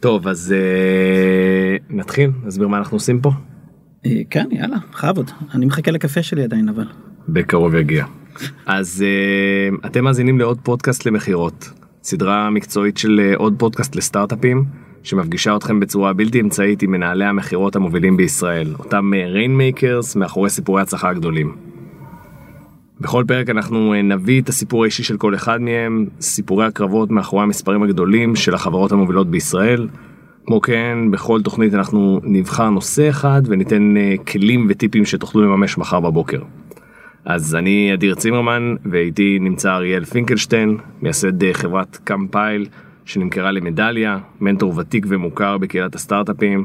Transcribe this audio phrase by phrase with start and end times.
[0.00, 3.30] טוב, אז אה, נתחיל, נסביר מה אנחנו עושים פה.
[4.06, 5.30] אה, כן, יאללה, בכבוד.
[5.54, 6.84] אני מחכה לקפה שלי עדיין, אבל.
[7.28, 8.04] בקרוב יגיע.
[8.66, 11.70] אז אה, אתם מאזינים לעוד פודקאסט למכירות,
[12.02, 14.64] סדרה מקצועית של עוד פודקאסט לסטארט-אפים,
[15.02, 21.08] שמפגישה אתכם בצורה בלתי אמצעית עם מנהלי המכירות המובילים בישראל, אותם rainmakers מאחורי סיפורי הצלחה
[21.08, 21.69] הגדולים.
[23.00, 27.42] בכל פרק אנחנו אה, נביא את הסיפור האישי של כל אחד מהם, סיפורי הקרבות מאחורי
[27.42, 29.88] המספרים הגדולים של החברות המובילות בישראל.
[30.46, 36.00] כמו כן, בכל תוכנית אנחנו נבחר נושא אחד וניתן אה, כלים וטיפים שתוכלו לממש מחר
[36.00, 36.42] בבוקר.
[37.24, 42.66] אז אני אדיר צימרמן ואיתי נמצא אריאל פינקלשטיין, מייסד אה, חברת Kampyle
[43.04, 46.64] שנמכרה ל Medallia, מנטור ותיק ומוכר בקהילת הסטארט-אפים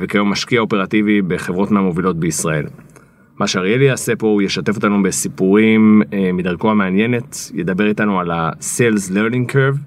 [0.00, 2.64] וכיום משקיע אופרטיבי בחברות מהמובילות בישראל.
[3.38, 9.10] מה שאריאל יעשה פה הוא ישתף אותנו בסיפורים אה, מדרכו המעניינת, ידבר איתנו על ה-Sales
[9.10, 9.78] Learning Curve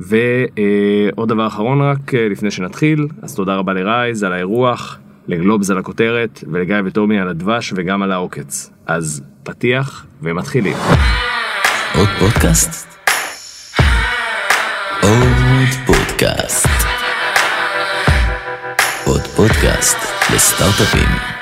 [0.00, 4.98] ועוד אה, דבר אחרון רק אה, לפני שנתחיל, אז תודה רבה לרייז על האירוח,
[5.28, 8.70] לגלובס על הכותרת ולגיא וטומי על הדבש וגם על העוקץ.
[8.86, 10.76] אז פתיח ומתחילים.
[11.94, 12.88] עוד פודקאסט?
[15.02, 16.68] עוד פודקאסט.
[19.06, 19.98] עוד פודקאסט
[20.34, 21.39] לסטארט-אפים.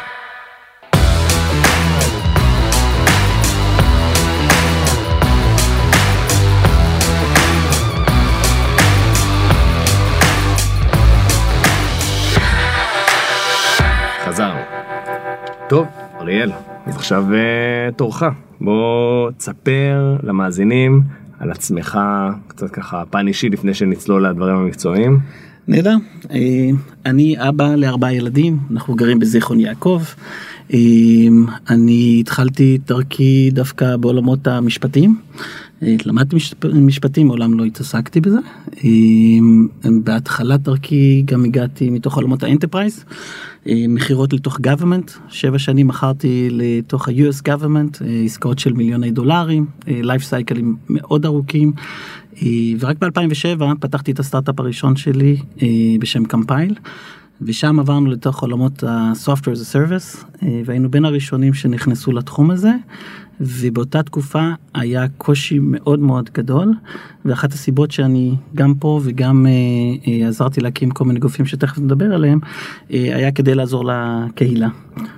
[15.69, 15.87] טוב,
[16.21, 16.51] אריאל,
[16.87, 18.23] אז עכשיו אה, תורך.
[18.61, 21.03] בוא תספר למאזינים
[21.39, 21.99] על עצמך,
[22.49, 25.19] קצת ככה פן אישי לפני שנצלול לדברים המקצועיים.
[25.69, 25.97] נהדר,
[26.31, 26.71] אה,
[27.07, 30.03] אני אבא לארבעה ילדים, אנחנו גרים בזיכרון יעקב.
[30.75, 30.79] אה,
[31.71, 35.19] אני התחלתי את דרכי דווקא בעולמות המשפטיים.
[35.83, 36.37] למדתי
[36.75, 38.39] משפטים, מעולם לא התעסקתי בזה.
[40.05, 43.05] בהתחלת דרכי גם הגעתי מתוך עולמות ה enterprise.
[43.69, 49.67] אה, מכירות לתוך government, שבע שנים מכרתי לתוך ה-US government, אה, עסקאות של מיליוני דולרים,
[49.87, 51.73] לייף אה, סייקלים מאוד ארוכים,
[52.81, 55.37] ורק ב-2007 פתחתי את הסטארט-אפ הראשון שלי
[56.01, 56.75] בשם קמפייל.
[57.43, 60.25] ושם עברנו לתוך עולמות ה-software as a service
[60.65, 62.73] והיינו בין הראשונים שנכנסו לתחום הזה
[63.41, 66.75] ובאותה תקופה היה קושי מאוד מאוד גדול
[67.25, 69.53] ואחת הסיבות שאני גם פה וגם אה,
[70.23, 72.39] אה, עזרתי להקים כל מיני גופים שתכף נדבר עליהם
[72.93, 74.69] אה, היה כדי לעזור לקהילה.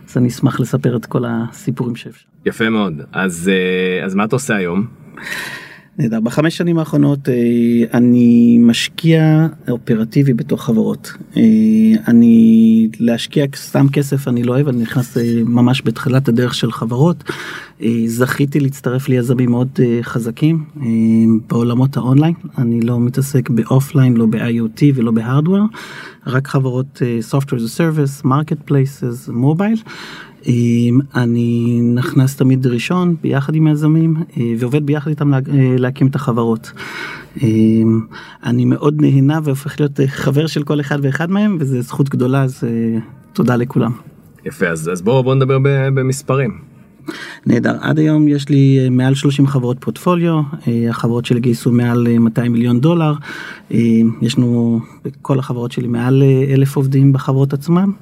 [0.08, 2.26] אז אני אשמח לספר את כל הסיפורים שאפשר.
[2.46, 4.86] יפה מאוד אז אה, אז מה אתה עושה היום?
[6.00, 6.20] נהדר.
[6.20, 7.34] בחמש שנים האחרונות אה,
[7.94, 11.12] אני משקיע אופרטיבי בתוך חברות.
[11.36, 11.42] אה,
[12.08, 17.24] אני להשקיע סתם כסף אני לא אוהב, אני נכנס אה, ממש בתחילת הדרך של חברות.
[18.06, 20.64] זכיתי להצטרף ליזמים מאוד חזקים
[21.48, 25.64] בעולמות האונליין, אני לא מתעסק ב offline, לא ב-IoT ולא ב hardware,
[26.26, 29.82] רק חברות Software as a Service, Marketplaces, mobile.
[31.14, 36.72] אני נכנס תמיד ראשון ביחד עם יזמים אה, ועובד ביחד איתם אה, להקים את החברות.
[38.44, 42.64] אני מאוד נהנה והופך להיות חבר של כל אחד ואחד מהם וזה זכות גדולה אז
[42.64, 42.98] אה,
[43.32, 43.92] תודה לכולם.
[44.44, 45.58] יפה אז, אז בואו בוא נדבר
[45.94, 46.69] במספרים.
[47.46, 47.76] נהדר.
[47.80, 52.46] עד היום יש לי אה, מעל 30 חברות פורטפוליו אה, החברות שלי גייסו מעל 200
[52.46, 53.14] אה, מיליון דולר.
[54.22, 56.22] יש לנו בכל החברות שלי מעל
[56.52, 57.92] אלף עובדים בחברות עצמם.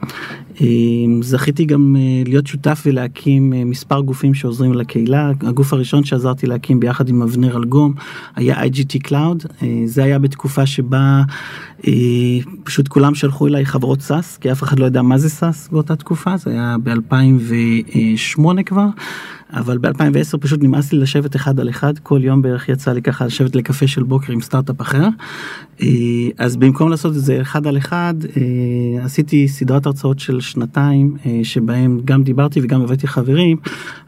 [1.20, 1.96] זכיתי גם
[2.26, 5.32] להיות שותף ולהקים מספר גופים שעוזרים לקהילה.
[5.40, 7.94] הגוף הראשון שעזרתי להקים ביחד עם אבנר אלגום
[8.36, 9.64] היה IGT Cloud.
[9.84, 11.22] זה היה בתקופה שבה
[12.64, 15.96] פשוט כולם שלחו אליי חברות SaaS כי אף אחד לא יודע מה זה SaaS באותה
[15.96, 16.36] תקופה.
[16.36, 18.86] זה היה ב2008 כבר.
[19.53, 23.26] אבל ב-2010 פשוט נמאס לי לשבת אחד על אחד כל יום בערך יצא לי ככה
[23.26, 25.09] לשבת לקפה של בוקר עם סטארט-אפ אחר.
[25.82, 25.88] אה,
[26.38, 31.41] אז במקום לעשות את זה אחד על אחד אה, עשיתי סדרת הרצאות של שנתיים אה,
[31.42, 33.56] שבהם גם דיברתי וגם הבאתי חברים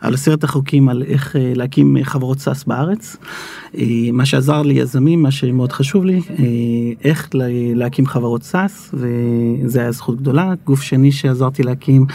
[0.00, 3.16] על עשרת החוקים על איך להקים חברות SaaS בארץ.
[4.12, 6.20] מה שעזר לי יזמים מה שמאוד חשוב לי
[7.04, 7.28] איך
[7.74, 12.06] להקים חברות SaaS וזה היה זכות גדולה גוף שני שעזרתי להקים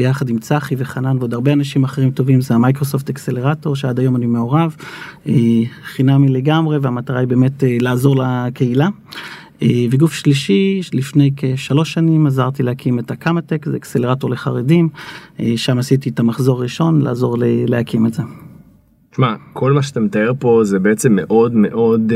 [0.00, 4.26] ביחד עם צחי וחנן ועוד הרבה אנשים אחרים טובים זה המייקרוסופט אקסלרטור שעד היום אני
[4.26, 4.76] מעורב
[5.26, 5.32] אה,
[5.82, 8.88] חינמי לגמרי והמטרה היא באמת אה, לעזור לקהילה.
[9.62, 14.88] אה, וגוף שלישי לפני כשלוש שנים עזרתי להקים את הקמאטק זה אקסלרטור לחרדים
[15.56, 17.36] שם עשיתי את המחזור הראשון לעזור
[17.68, 18.22] להקים את זה.
[19.10, 22.12] תשמע כל מה שאתה מתאר פה זה בעצם מאוד מאוד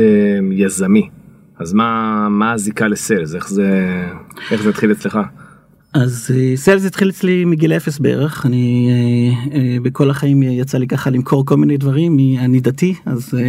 [0.52, 1.08] יזמי
[1.58, 3.68] אז מה מה הזיקה לסיילס איך זה
[4.50, 5.18] איך זה התחיל אצלך.
[5.94, 11.10] אז סיילס התחיל אצלי מגיל אפס בערך אני אה, אה, בכל החיים יצא לי ככה
[11.10, 13.48] למכור כל מיני דברים אני דתי אז אה,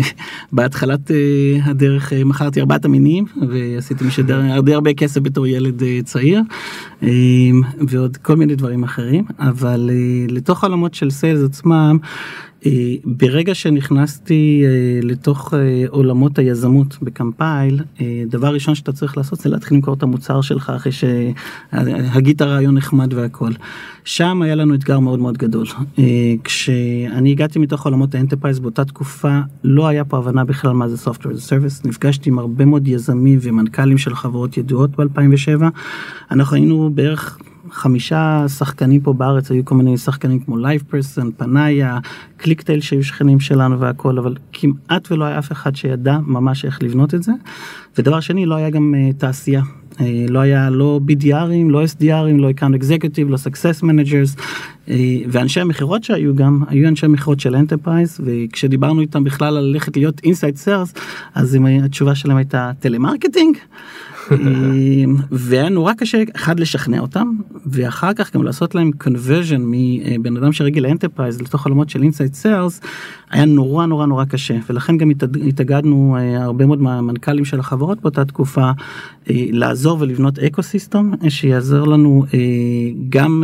[0.51, 1.15] בהתחלת אה,
[1.63, 6.41] הדרך אה, מכרתי ארבעת המינים ועשיתי משדר הרבה הרבה כסף בתור ילד אה, צעיר
[7.03, 7.09] אה,
[7.87, 11.97] ועוד כל מיני דברים אחרים אבל אה, לתוך העולמות של סיילס עצמם.
[12.65, 17.81] אה, ברגע שנכנסתי אה, לתוך אה, עולמות היזמות בקמפייל,
[18.27, 23.13] דבר ראשון שאתה צריך לעשות זה להתחיל למכור את המוצר שלך אחרי שהגית רעיון נחמד
[23.13, 23.51] והכל.
[24.03, 25.65] שם היה לנו אתגר מאוד מאוד גדול.
[26.43, 31.09] כשאני הגעתי מתוך עולמות ה enterprise באותה תקופה לא היה פה הבנה בכלל מה זה
[31.09, 35.63] Software as a Service, נפגשתי עם הרבה מאוד יזמים ומנכ"לים של חברות ידועות ב-2007,
[36.31, 37.37] אנחנו היינו בערך
[37.75, 41.99] חמישה שחקנים פה בארץ היו כל מיני שחקנים כמו LivePerson, Panaya,
[42.37, 47.13] ClickTale שהיו שכנים שלנו והכל אבל כמעט ולא היה אף אחד שידע ממש איך לבנות
[47.13, 47.31] את זה.
[47.97, 49.61] ודבר שני לא היה גם אה, תעשייה.
[49.93, 54.39] אה, לא היה לא BDR ים, לא SDR ים, לא account executive, לא success managers
[54.87, 54.91] אה,
[55.27, 60.21] ואנשי המכירות שהיו גם היו אנשי מכירות של enterprise וכשדיברנו איתם בכלל על ללכת להיות
[60.23, 60.93] inside sales
[61.35, 63.57] אז התשובה שלהם הייתה טלמרקטינג.
[64.31, 67.27] אמ, והיה נורא קשה אחד לשכנע אותם
[67.65, 72.33] ואחר כך גם לעשות להם conversion מבן אדם שרגיל ל enterprise לתוך עולמות של inside
[72.33, 72.81] sales
[73.31, 74.57] היה נורא נורא נורא קשה.
[74.69, 75.11] ולכן גם
[75.47, 78.71] התאגדנו אה, הרבה מאוד מהמנכ"לים של החברות באותה תקופה
[79.29, 82.25] אה, לעזור ולבנות ecosystem אה, שיעזור לנו
[83.09, 83.43] גם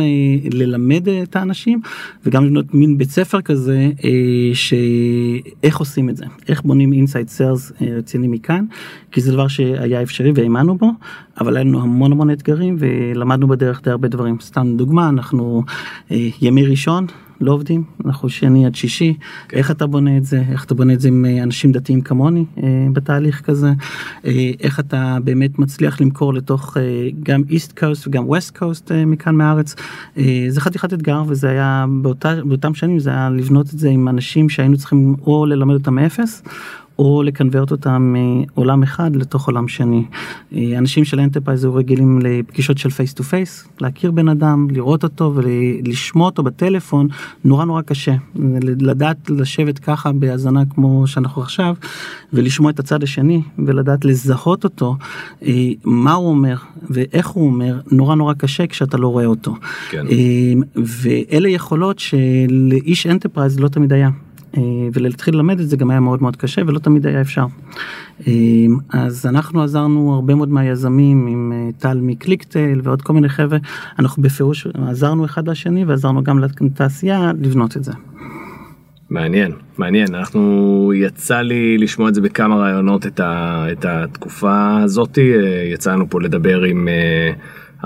[0.52, 1.80] ללמד את האנשים
[2.26, 3.90] וגם לבנות מין בית ספר כזה
[4.54, 6.24] שאיך עושים את זה.
[6.48, 8.64] איך בונים inside sales רציני מכאן
[9.12, 10.90] כי זה דבר שהיה אפשרי והאמנו בו
[11.40, 14.36] אבל היה לנו המון המון אתגרים ולמדנו בדרך די הרבה דברים.
[14.40, 15.62] סתם דוגמה אנחנו
[16.10, 17.06] ימי ראשון
[17.42, 19.14] לא עובדים, אנחנו שני עד שישי,
[19.48, 19.56] כן.
[19.56, 22.44] איך אתה בונה את זה, איך אתה בונה את זה עם אה, אנשים דתיים כמוני
[22.58, 23.72] אה, בתהליך כזה,
[24.24, 29.04] אה, איך אתה באמת מצליח למכור לתוך אה, גם East Coast וגם West Coast אה,
[29.04, 29.74] מכאן מהארץ,
[30.18, 34.08] אה, זה חתיכת אתגר וזה היה באותה, באותם שנים זה היה לבנות את זה עם
[34.08, 36.42] אנשים שהיינו צריכים או ללמד אותם מאפס
[36.98, 40.04] או ל convert אותם מעולם אחד לתוך עולם שני.
[40.78, 45.32] אנשים של enterprise היו רגילים לפגישות של face to face, להכיר בן אדם, לראות אותו
[45.34, 47.08] ולשמוע אותו בטלפון,
[47.44, 48.14] נורא נורא קשה.
[48.80, 51.74] לדעת לשבת ככה בהאזנה כמו שאנחנו עכשיו,
[52.32, 54.96] ולשמוע את הצד השני, ולדעת לזהות אותו,
[55.84, 56.56] מה הוא אומר
[56.90, 59.54] ואיך הוא אומר, נורא נורא קשה כשאתה לא רואה אותו.
[59.90, 60.06] כן.
[60.76, 64.10] ואלה יכולות שלאיש enterprise לא תמיד היה.
[64.56, 64.62] אה,
[64.92, 67.46] ולהתחיל ללמד את זה גם היה מאוד מאוד קשה ולא תמיד היה אפשר.
[68.26, 68.32] אה,
[68.92, 73.58] אז אנחנו עזרנו הרבה מאוד מהיזמים עם אה, טל מ ClickTale ועוד כל מיני חבר'ה,
[73.98, 77.92] אנחנו בפירוש עזרנו אחד לשני ועזרנו גם לתעשייה לבנות את זה.
[79.10, 85.32] מעניין, מעניין, אנחנו יצא לי לשמוע את זה בכמה רעיונות את, ה, את התקופה הזאתי,
[85.72, 86.88] יצאנו פה לדבר עם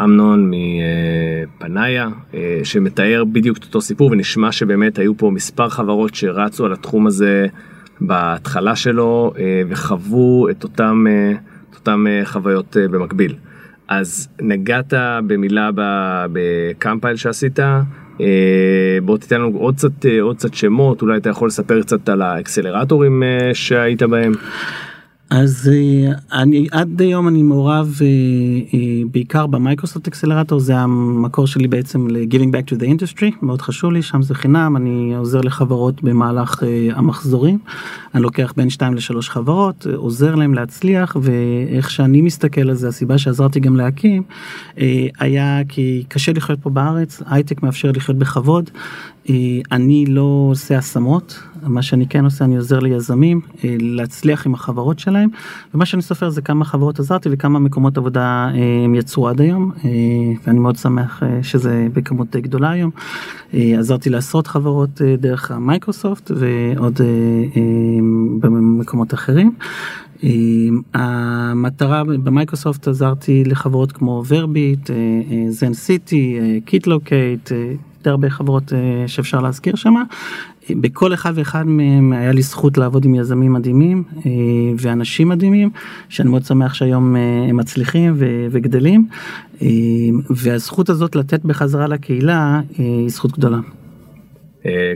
[0.05, 6.65] אמנון מפנאיה, אה, שמתאר בדיוק את אותו סיפור, ונשמע שבאמת היו פה מספר חברות שרצו
[6.65, 7.47] על התחום הזה
[8.01, 11.33] בהתחלה שלו, אה, וחוו את אותם, אה,
[11.71, 13.35] את אותם חוויות במקביל.
[13.89, 14.95] אז נגעת
[15.27, 15.71] במילה
[16.33, 17.59] בקמפייל שעשית,
[19.03, 23.23] בוא תיתן לנו עוד קצת, עוד קצת שמות, אולי אתה יכול לספר קצת על האקסלרטורים
[23.53, 24.33] שהיית בהם.
[25.31, 28.07] אז אה, אני עד היום אני מעורב אה,
[28.75, 33.93] אה, בעיקר במייקרוסופט אקסלרטור זה המקור שלי בעצם ל-giving back to the industry מאוד חשוב
[33.93, 36.63] לי שם זה חינם אני עוזר לחברות במהלך
[36.93, 37.59] המחזורים
[38.15, 43.19] אני לוקח בין 2 ל-3 חברות עוזר להם להצליח ואיך שאני מסתכל על זה הסיבה
[43.19, 44.23] שעזרתי גם להקים
[45.19, 48.71] היה כי קשה לחיות פה בארץ הייטק מאפשר לחיות בכבוד
[49.73, 55.29] אני לא עושה השמות מה שאני כן עושה אני עוזר ליזמים להצליח עם החברות שלהם.
[55.75, 59.73] ומה שאני סופר זה כמה חברות עזרתי וכמה מקומות עבודה אה, הם יצרו עד היום
[59.85, 59.91] אה,
[60.47, 62.91] ואני מאוד שמח אה, שזה בכמות די גדולה היום.
[63.53, 67.01] עזרתי לעשרות חברות דרך המייקרוסופט ועוד
[68.41, 69.53] במקומות אחרים.
[70.95, 74.91] המטרה במייקרוסופט עזרתי לחברות כמו Verbit,
[75.49, 77.51] Zencity, קיטלוקייט,
[78.07, 78.73] די הרבה חברות
[79.07, 79.95] שאפשר להזכיר שם.
[80.71, 84.31] בכל אחד ואחד מהם היה לי זכות לעבוד עם יזמים מדהימים אה,
[84.79, 85.71] ואנשים מדהימים
[86.09, 88.15] שאני מאוד שמח שהיום אה, הם מצליחים
[88.51, 89.07] וגדלים
[89.63, 89.69] אה,
[90.31, 93.59] והזכות הזאת לתת בחזרה לקהילה היא זכות גדולה.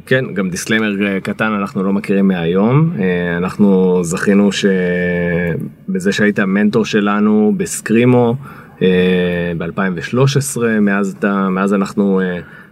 [0.07, 2.93] כן גם disclaimer קטן אנחנו לא מכירים מהיום
[3.37, 8.37] אנחנו זכינו שבזה שהיית מנטור שלנו ב Screemo
[9.59, 11.17] ב2013 מאז
[11.51, 12.21] מאז אנחנו.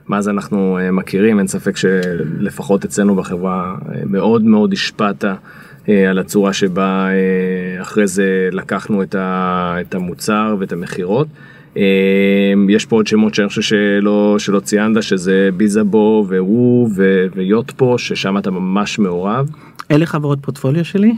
[0.08, 5.24] מאז אנחנו אה, מכירים, אין ספק שלפחות אצלנו בחברה אה, מאוד מאוד השפעת
[5.88, 7.08] אה, על הצורה שבה
[7.80, 11.26] אחרי זה לקחנו את המוצר ואת המכירות.
[12.68, 16.88] יש פה עוד שמות שאני חושב שלא, שלא ציינת שזה ביזאבו ווו
[17.34, 19.50] ויוטפו ששם אתה ממש מעורב.
[19.90, 21.14] אלה חברות פורטפוליו שלי.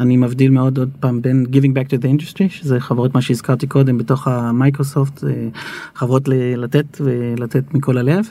[0.00, 3.66] אני מבדיל מאוד עוד פעם בין giving back to the industry שזה חברות מה שהזכרתי
[3.66, 5.24] קודם בתוך המייקרוסופט
[5.94, 8.24] חברות לתת ולתת מכל הלב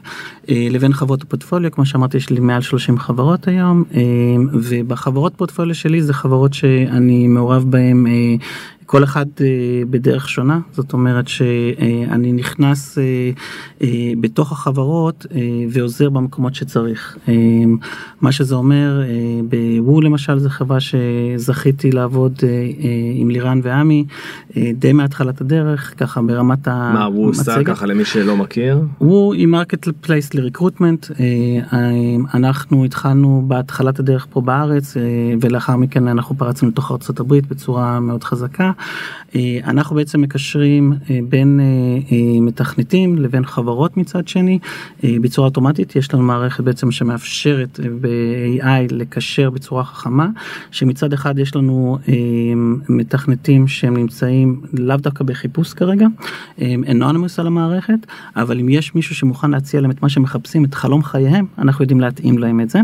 [0.47, 1.71] לבין חברות הפורטפוליו.
[1.71, 3.83] כמו שאמרתי יש לי מעל 30 חברות היום
[4.53, 8.07] ובחברות פורטפוליו שלי זה חברות שאני מעורב בהם
[8.91, 9.25] כל אחד
[9.89, 12.97] בדרך שונה זאת אומרת שאני נכנס
[14.21, 15.25] בתוך החברות
[15.69, 17.17] ועוזר במקומות שצריך
[18.21, 19.01] מה שזה אומר
[19.49, 22.33] בוו למשל זה חברה שזכיתי לעבוד
[23.15, 24.05] עם לירן ועמי
[24.57, 26.99] די מהתחלת הדרך ככה ברמת המצגת.
[26.99, 28.81] מה וו עושה ככה למי שלא מכיר?
[29.01, 31.05] Woo היא marketplace ל recruitment
[32.33, 34.97] אנחנו התחלנו בהתחלת הדרך פה בארץ
[35.41, 38.71] ולאחר מכן אנחנו פרצנו לתוך ארצות הברית בצורה מאוד חזקה.
[39.63, 40.93] אנחנו בעצם מקשרים
[41.29, 41.59] בין
[42.41, 44.59] מתכנתים לבין חברות מצד שני.
[45.03, 50.27] בצורה אוטומטית יש לנו מערכת בעצם שמאפשרת ב-AI לקשר בצורה חכמה
[50.71, 51.97] שמצד אחד יש לנו
[52.89, 56.07] מתכנתים שהם נמצאים לאו דווקא בחיפוש כרגע
[56.61, 57.99] אנונימוס על המערכת
[58.35, 61.99] אבל אם יש מישהו שמוכן להציע להם את מה שמחפשים את חלום חייהם אנחנו יודעים
[61.99, 62.79] להתאים להם את זה.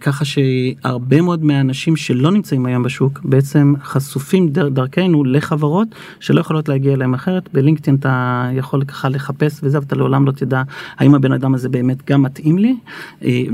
[0.00, 4.48] ככה שהרבה מאוד מהאנשים שלא נמצאים היום בשוק בעצם חשופים
[4.82, 5.88] דרכנו לחברות
[6.20, 10.62] שלא יכולות להגיע אליהם אחרת בלינקדאין אתה יכול ככה לחפש וזה ואתה לעולם לא תדע
[10.98, 12.76] האם הבן אדם הזה באמת גם מתאים לי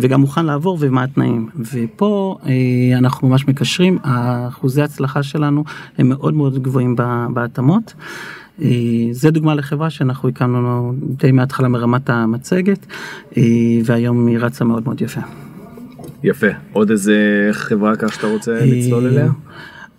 [0.00, 2.38] וגם מוכן לעבור ומה התנאים ופה
[2.99, 5.64] אנחנו ממש מקשרים אחוזי הצלחה שלנו
[5.99, 6.97] הם מאוד מאוד גבוהים
[7.32, 7.94] בהתאמות.
[9.11, 12.87] זה דוגמה לחברה שאנחנו הקמנו די מההתחלה מרמת המצגת
[13.85, 15.20] והיום היא רצה מאוד מאוד יפה.
[16.23, 19.30] יפה עוד איזה חברה כך שאתה רוצה לצלול אליה.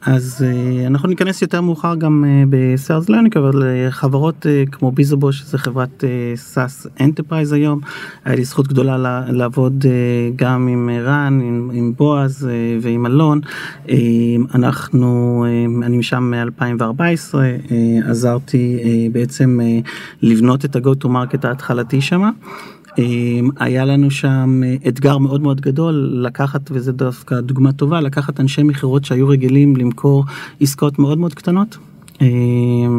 [0.06, 0.46] אז
[0.88, 6.03] אנחנו ניכנס יותר מאוחר גם ב sales learning אבל חברות כמו Bizzabo שזה חברת
[6.36, 7.79] SaaS enterprise היום
[8.25, 9.86] היה לי זכות גדולה לעבוד
[10.36, 12.50] גם עם ערן עם, עם בועז
[12.82, 13.41] ועם אלון
[14.56, 15.46] אנחנו
[15.84, 17.36] אני משם מ2014
[18.10, 18.79] עזרתי
[19.12, 19.60] בעצם
[20.22, 22.29] לבנות את ה-go to market ההתחלתי שמה.
[23.60, 29.06] היה לנו שם אתגר מאוד מאוד גדול לקחת וזה דווקא דוגמה טובה לקחת אנשי מכירות
[29.06, 30.25] שהיו רגילים למכור
[30.62, 31.77] עסקאות מאוד מאוד קטנות.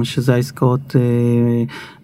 [0.03, 0.97] שזה העסקאות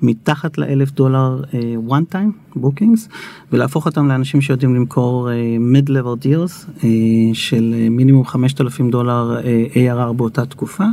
[0.03, 1.43] מתחת לאלף דולר
[1.89, 3.09] one time bookings
[3.53, 5.29] ולהפוך אותם לאנשים שיודעים למכור
[5.73, 6.85] mid level deals
[7.33, 9.41] של מינימום 5,000 דולר
[9.75, 10.85] ARR באותה תקופה.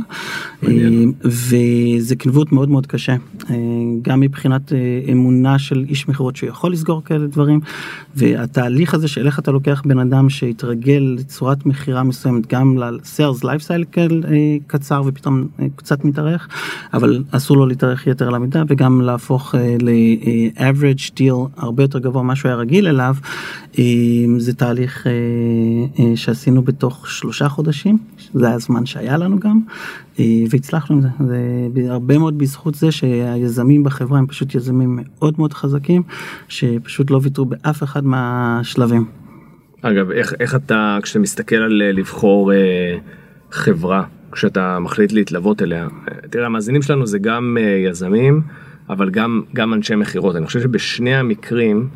[1.24, 3.16] וזה קנבות מאוד מאוד קשה.
[4.02, 4.72] גם מבחינת
[5.12, 7.60] אמונה של איש מכירות שיכול לסגור כאלה דברים
[8.16, 13.68] והתהליך הזה של איך אתה לוקח בן אדם שהתרגל לצורת מכירה מסוימת גם ל-sales life
[13.68, 14.26] cycle
[14.66, 16.48] קצר ופתאום קצת מתארך
[16.92, 22.36] אבל אסור לו להתארך יתר על המידה וגם להפוך ל-average deal הרבה יותר גבוה ממה
[22.36, 23.14] שהוא היה רגיל אליו
[24.38, 25.06] זה תהליך
[26.14, 27.98] שעשינו בתוך שלושה חודשים
[28.34, 29.60] זה הזמן שהיה לנו גם
[30.50, 31.36] והצלחנו עם זה זה
[31.88, 36.02] הרבה מאוד בזכות זה שהיזמים בחברה הם פשוט יזמים מאוד מאוד חזקים
[36.48, 39.04] שפשוט לא ויתרו באף אחד מהשלבים.
[39.82, 42.96] אגב איך, איך אתה כשאתה מסתכל על לבחור אה,
[43.50, 45.88] חברה כשאתה מחליט להתלוות אליה
[46.30, 48.42] תראה המאזינים שלנו זה גם אה, יזמים.
[48.88, 51.88] אבל גם גם אנשי מכירות אני חושב שבשני המקרים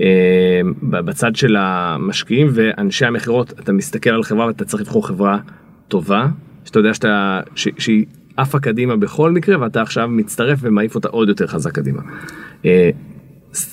[0.00, 5.38] אה, בצד של המשקיעים ואנשי המכירות אתה מסתכל על חברה ואתה צריך לבחור חברה
[5.88, 6.26] טובה
[6.64, 11.28] שאתה יודע שאתה ש, שהיא עפה קדימה בכל מקרה ואתה עכשיו מצטרף ומעיף אותה עוד
[11.28, 12.02] יותר חזק קדימה.
[12.64, 12.90] אה,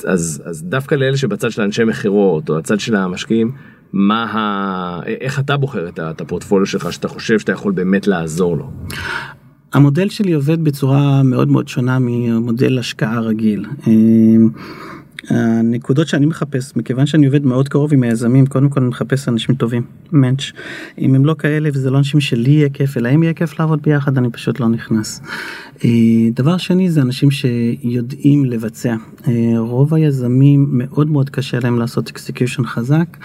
[0.07, 3.51] אז אז דווקא לאלה שבצד של אנשי מכירות או הצד של המשקיעים
[3.93, 5.01] מה ה...
[5.05, 8.71] איך אתה בוחר את הפורטפוליו שלך שאתה חושב שאתה יכול באמת לעזור לו.
[9.74, 13.65] המודל שלי עובד בצורה מאוד מאוד שונה ממודל השקעה רגיל.
[15.29, 19.55] הנקודות שאני מחפש מכיוון שאני עובד מאוד קרוב עם היזמים קודם כל אני מחפש אנשים
[19.55, 20.51] טובים מענץ'
[20.98, 23.81] אם הם לא כאלה וזה לא אנשים שלי יהיה כיף אלא אם יהיה כיף לעבוד
[23.81, 25.21] ביחד אני פשוט לא נכנס.
[26.33, 28.95] דבר שני זה אנשים שיודעים לבצע
[29.57, 33.17] רוב היזמים מאוד מאוד קשה להם לעשות execution חזק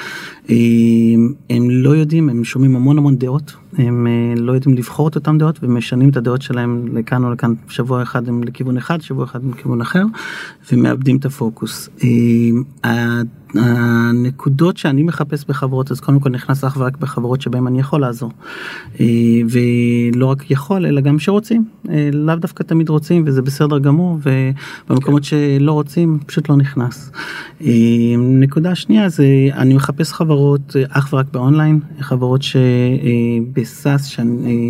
[1.50, 5.58] הם לא יודעים הם שומעים המון המון דעות הם לא יודעים לבחור את אותם דעות
[5.62, 9.80] ומשנים את הדעות שלהם לכאן או לכאן שבוע אחד הם לכיוון אחד שבוע אחד לכיוון
[9.80, 10.04] אחר
[10.72, 11.88] ומאבדים את הפוקוס.
[13.58, 18.30] הנקודות שאני מחפש בחברות אז קודם כל נכנס אך ורק בחברות שבהם אני יכול לעזור.
[19.00, 19.06] אה,
[19.50, 25.22] ולא רק יכול אלא גם שרוצים אה, לאו דווקא תמיד רוצים וזה בסדר גמור ובמקומות
[25.22, 25.28] כן.
[25.58, 27.12] שלא רוצים פשוט לא נכנס.
[27.62, 27.70] אה,
[28.18, 34.16] נקודה שנייה זה אני מחפש חברות אך ורק באונליין חברות שב SaaS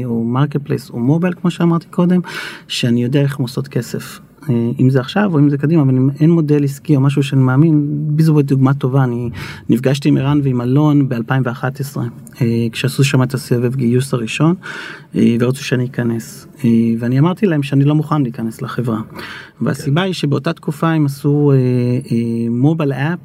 [0.04, 2.20] או marketplace או mobile כמו שאמרתי קודם
[2.68, 4.20] שאני יודע איך הן עושות כסף.
[4.50, 7.22] אה, אם זה עכשיו או אם זה קדימה, אבל אם אין מודל עסקי או משהו
[7.22, 9.30] שאני מאמין, Bizzabo דוגמה טובה, אני
[9.68, 11.96] נפגשתי עם ערן ועם אלון ב-2011,
[12.40, 14.54] אה, כשעשו שם את הסבב גיוס הראשון,
[15.14, 16.46] אה, ורצו שאני אכנס.
[16.98, 19.00] ואני אמרתי להם שאני לא מוכן להיכנס לחברה.
[19.60, 21.52] והסיבה היא שבאותה תקופה הם עשו
[22.50, 23.18] מובייל אפ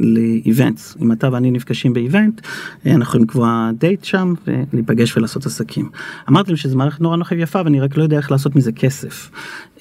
[0.00, 0.96] לאיבנטס.
[1.00, 2.40] אם אתה ואני נפגשים באיבנט,
[2.86, 5.90] אנחנו יכולים לקבוע דייט שם ולהיפגש ולעשות עסקים.
[6.28, 9.30] אמרתי להם שזו מערכת נורא נורא יפה ואני רק לא יודע איך לעשות מזה כסף.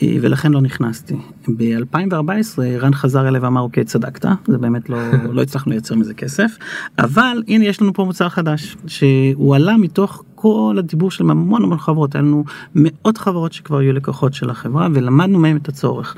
[0.01, 1.15] ולכן לא נכנסתי.
[1.58, 4.98] ב-2014 רן חזר אליי ואמר אוקיי צדקת זה באמת לא,
[5.32, 6.58] לא הצלחנו לייצר מזה כסף
[7.00, 11.77] אבל הנה יש לנו פה מוצר חדש שהוא עלה מתוך כל הדיבור של המון המון
[11.77, 12.44] חברות היה לנו
[12.75, 16.15] מאות חברות שכבר היו לקוחות של החברה ולמדנו מהם את הצורך.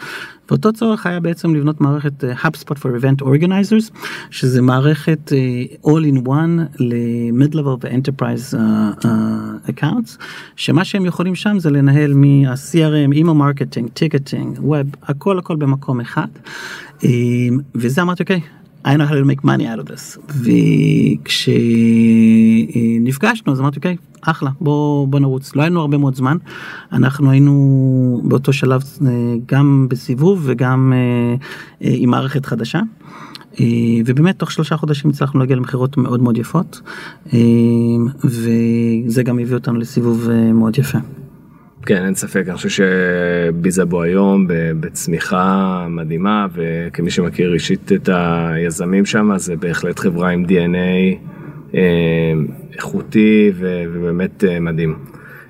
[0.49, 3.91] ואותו צורך היה בעצם לבנות מערכת uh, HubSpot for Event Organizers
[4.29, 10.17] שזה מערכת uh, all in one ל-mid-level ו-enterprise uh, uh, accounts
[10.55, 16.27] שמה שהם יכולים שם זה לנהל מה-CRM, email marketing, ticketing, web, הכל הכל במקום אחד.
[16.99, 17.03] Uh,
[17.75, 18.37] וזה אמרתי אוקיי.
[18.37, 20.17] Okay, I know how to make money out of this
[23.09, 26.37] וכשנפגשנו אז אמרתי אוקיי אחלה בוא בוא נרוץ לא היינו הרבה מאוד זמן
[26.91, 29.07] אנחנו היינו באותו שלב אה,
[29.45, 31.35] גם בסיבוב וגם אה,
[31.87, 32.79] אה, עם מערכת חדשה.
[34.05, 36.81] ובאמת תוך שלושה חודשים הצלחנו להגיע למכירות מאוד מאוד יפות
[38.23, 40.97] וזה גם הביא אותנו לסיבוב מאוד יפה.
[41.85, 44.45] כן אין ספק אני חושב שביזאבו היום
[44.79, 51.38] בצמיחה מדהימה וכמי שמכיר אישית את היזמים שם זה בהחלט חברה עם dna
[51.75, 52.33] אה,
[52.73, 54.95] איכותי ובאמת אה, מדהים.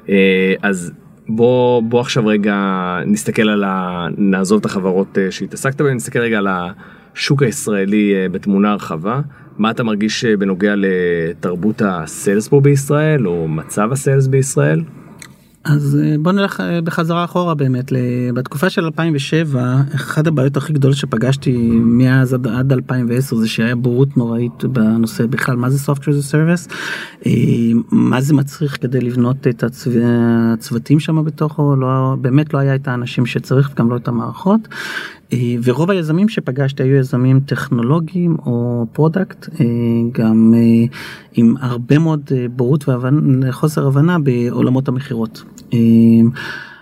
[0.10, 0.92] אה, אז
[1.30, 2.56] בוא בוא עכשיו רגע
[3.06, 4.08] נסתכל על ה...
[4.18, 9.22] נעזוב את החברות שהתעסקת בהן נסתכל רגע על השוק הישראלי בתמונה רחבה
[9.58, 14.82] מה אתה מרגיש בנוגע לתרבות הסיילס פה בישראל או מצב הסיילס בישראל.
[15.64, 17.92] אז אה, בוא נלך אה, בחזרה אחורה באמת
[18.34, 24.18] בתקופה של 2007 אחת הבעיות הכי גדולות שפגשתי מאז עד, עד 2010 זה שהיה בורות
[24.18, 26.74] נוראית בנושא בכלל מה זה software as a service?
[27.26, 27.32] אה,
[27.92, 29.92] מה זה מצריך כדי לבנות את הצו...
[30.54, 31.76] הצוותים שם בתוכו?
[31.76, 34.68] לא באמת לא היה את האנשים שצריך גם לא את המערכות
[35.64, 39.66] ורוב היזמים שפגשתי היו יזמים טכנולוגיים או product אה,
[40.12, 40.98] גם אה,
[41.34, 42.86] עם הרבה מאוד בורות
[43.42, 45.44] וחוסר הבנה בעולמות המכירות.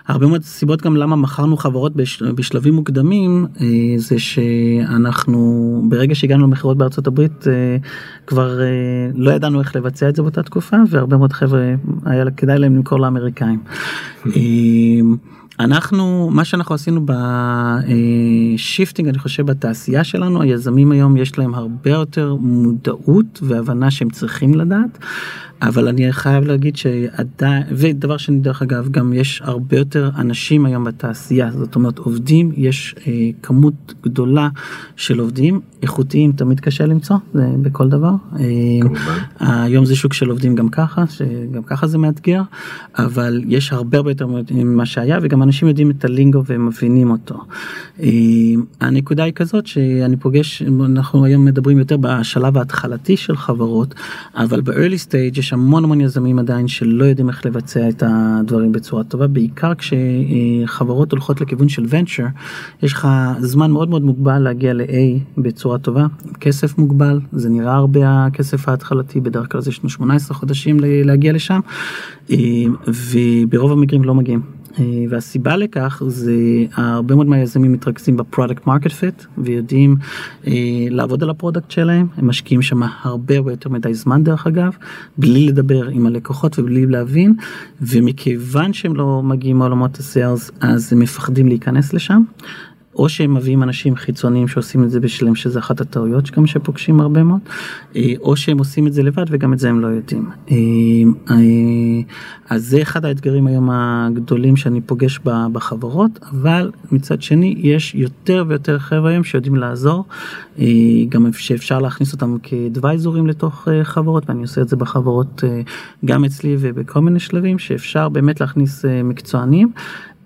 [0.06, 1.92] הרבה מאוד סיבות גם למה מכרנו חברות
[2.34, 3.46] בשלבים מוקדמים
[3.96, 7.44] זה שאנחנו ברגע שהגענו למכירות בארצות הברית
[8.26, 8.60] כבר
[9.14, 13.00] לא ידענו איך לבצע את זה באותה תקופה והרבה מאוד חבר'ה היה כדאי להם למכור
[13.00, 13.58] לאמריקאים.
[15.60, 17.06] אנחנו מה שאנחנו עשינו
[18.56, 24.10] ב shifting אני חושב בתעשייה שלנו היזמים היום יש להם הרבה יותר מודעות והבנה שהם
[24.10, 24.98] צריכים לדעת
[25.62, 30.84] אבל אני חייב להגיד שעדיין ודבר שני דרך אגב גם יש הרבה יותר אנשים היום
[30.84, 34.48] בתעשייה זאת אומרת עובדים יש אה, כמות גדולה
[34.96, 38.12] של עובדים איכותיים תמיד קשה למצוא זה בכל דבר.
[39.40, 42.42] אה, היום זה שוק של עובדים גם ככה שגם ככה זה מאתגר
[42.98, 47.34] אבל יש הרבה הרבה יותר ממה שהיה וגם אנשים יודעים את הלינגו והם מבינים אותו.
[48.02, 48.08] אה,
[48.80, 53.94] הנקודה היא כזאת שאני פוגש אנחנו היום מדברים יותר בשלב ההתחלתי של חברות
[54.36, 59.04] אבל ב-early stage יש המון המון יזמים עדיין שלא יודעים איך לבצע את הדברים בצורה
[59.04, 62.28] טובה בעיקר כשחברות הולכות לכיוון של venture
[62.82, 63.08] יש לך
[63.40, 66.06] זמן מאוד מאוד מוגבל להגיע ל-A בצורה טובה
[66.40, 71.32] כסף מוגבל זה נראה הרבה הכסף ההתחלתי בדרך כלל זה יש לנו 18 חודשים להגיע
[71.32, 71.60] לשם
[72.30, 72.36] אה,
[72.86, 74.57] וברוב המקרים לא מגיעים.
[74.78, 76.34] אה, והסיבה לכך זה
[76.74, 79.96] הרבה מאוד מהיזמים מתרכזים ב product market fit ויודעים
[80.46, 80.52] אה,
[80.90, 82.06] לעבוד על ה product שלהם.
[82.16, 84.76] הם משקיעים שם הרבה הרבה יותר מדי זמן דרך אגב
[85.18, 87.34] בלי לדבר עם הלקוחות ובלי להבין
[87.80, 92.22] ומכיוון שהם לא מגיעים מעולמות ה sales אז הם מפחדים להיכנס לשם
[92.98, 97.22] או שהם מביאים אנשים חיצוניים שעושים את זה בשלם שזה אחת הטעויות שגם שפוגשים הרבה
[97.22, 97.40] מאוד
[97.96, 100.30] אה, או שהם עושים את זה לבד וגם את זה הם לא יודעים.
[100.50, 100.56] אה,
[101.30, 101.36] אה,
[102.50, 105.18] אז זה אחד האתגרים היום הגדולים שאני פוגש
[105.52, 110.04] בחברות אבל מצד שני יש יותר ויותר חבר'ה היום שיודעים לעזור
[111.08, 115.44] גם שאפשר להכניס אותם כדוויזורים לתוך חברות ואני עושה את זה בחברות
[116.04, 119.72] גם אצלי ובכל מיני שלבים שאפשר באמת להכניס מקצוענים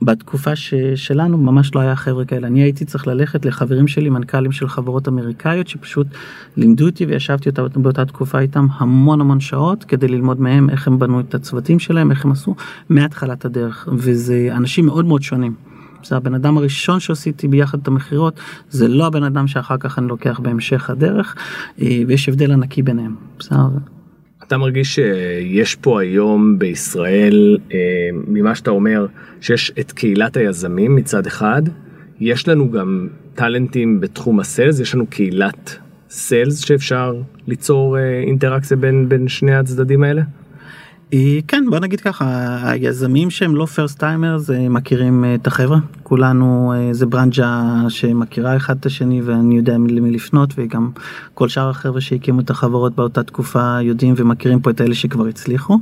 [0.05, 4.53] בתקופה ש, שלנו ממש לא היה חבר'ה כאלה אני הייתי צריך ללכת לחברים שלי מנכ"לים
[4.53, 6.07] של חברות אמריקאיות שפשוט
[6.57, 10.99] לימדו אותי וישבתי אותה באותה תקופה איתם המון המון שעות כדי ללמוד מהם איך הם
[10.99, 12.55] בנו את הצוותים שלהם איך הם עשו
[12.89, 15.55] מהתחלת הדרך וזה אנשים מאוד מאוד שונים.
[16.05, 20.09] זה הבן אדם הראשון שעשיתי ביחד את המכירות זה לא הבן אדם שאחר כך אני
[20.09, 21.37] לוקח בהמשך הדרך
[21.81, 23.15] אה, ויש הבדל ענקי ביניהם.
[23.39, 24.02] בסדר.
[24.53, 27.79] אתה מרגיש שיש פה היום בישראל, אה,
[28.13, 29.07] ממה שאתה אומר,
[29.41, 31.63] שיש את קהילת היזמים מצד אחד,
[32.21, 35.79] יש לנו גם טאלנטים בתחום ה sales, יש לנו קהילת
[36.11, 37.15] sales שאפשר
[37.47, 40.23] ליצור אה, אינטראקציה בין, בין שני הצדדים האלה?
[41.15, 47.07] אה, כן בוא נגיד ככה היזמים שהם לא first timers מכירים את החברה כולנו זה
[47.07, 50.91] ברנג'ה שמכירה אחד את השני ואני יודע למי לפנות וגם
[51.35, 55.79] כל שאר החבר'ה שהקימו את החברות באותה תקופה יודעים ומכירים פה את אלה שכבר הצליחו.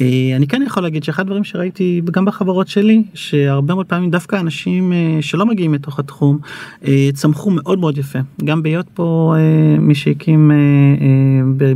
[0.00, 4.36] אה, אני כן יכול להגיד שאחד הדברים שראיתי גם בחברות שלי שהרבה מאוד פעמים דווקא
[4.36, 6.38] אנשים אה, שלא מגיעים מתוך התחום
[6.84, 9.34] אה, צמחו מאוד מאוד יפה גם בהיות פה
[9.78, 10.50] מי שהקים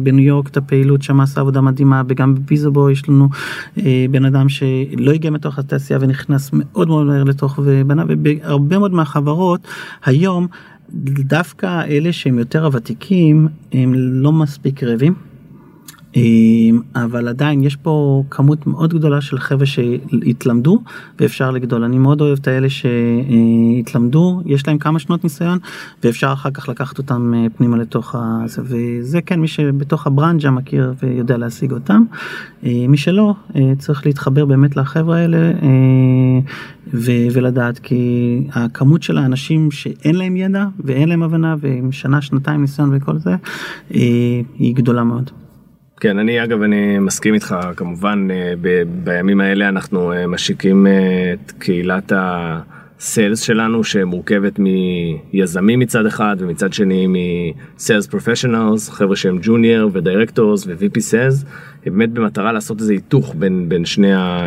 [0.03, 3.29] בניו יורק את הפעילות שם עשה עבודה מדהימה וגם בביזובו יש לנו
[4.11, 9.61] בן אדם שלא הגיע מתוך התעשייה ונכנס מאוד מאוד מהר לתוך ובנה ובהרבה מאוד מהחברות
[10.05, 10.47] היום
[11.19, 15.30] דווקא אלה שהם יותר הוותיקים הם לא מספיק רעבים.
[16.17, 20.83] אמ, אבל עדיין יש פה כמות מאוד גדולה של חבר'ה שהתלמדו
[21.21, 25.59] ואפשר לגדול אני מאוד אוהב את האלה שהתלמדו יש להם כמה שנות ניסיון
[26.05, 30.93] ואפשר אחר כך לקחת אותם אה, פנימה לתוך הזה וזה כן מי שבתוך הברנג'ה מכיר
[31.03, 32.05] ויודע להשיג אותם
[32.65, 35.53] אה, מי שלא אה, צריך להתחבר באמת לחבר'ה האלה
[36.95, 42.61] ו- ולדעת כי הכמות של האנשים שאין להם ידע ואין להם הבנה ועם שנה שנתיים
[42.61, 43.37] ניסיון וכל זה
[44.59, 45.31] היא גדולה מאוד.
[46.01, 51.33] כן אני אגב אני מסכים איתך כמובן אה, ב- בימים האלה אנחנו אה, משיקים אה,
[51.33, 57.07] את קהילת ה sales שלנו שמורכבת מיזמים מצד אחד ומצד שני
[57.77, 61.45] מ sales professionals חבר'ה שהם junior ו directors ו-VP sales
[61.85, 64.47] באמת במטרה לעשות איזה היתוך בין, בין שני ה...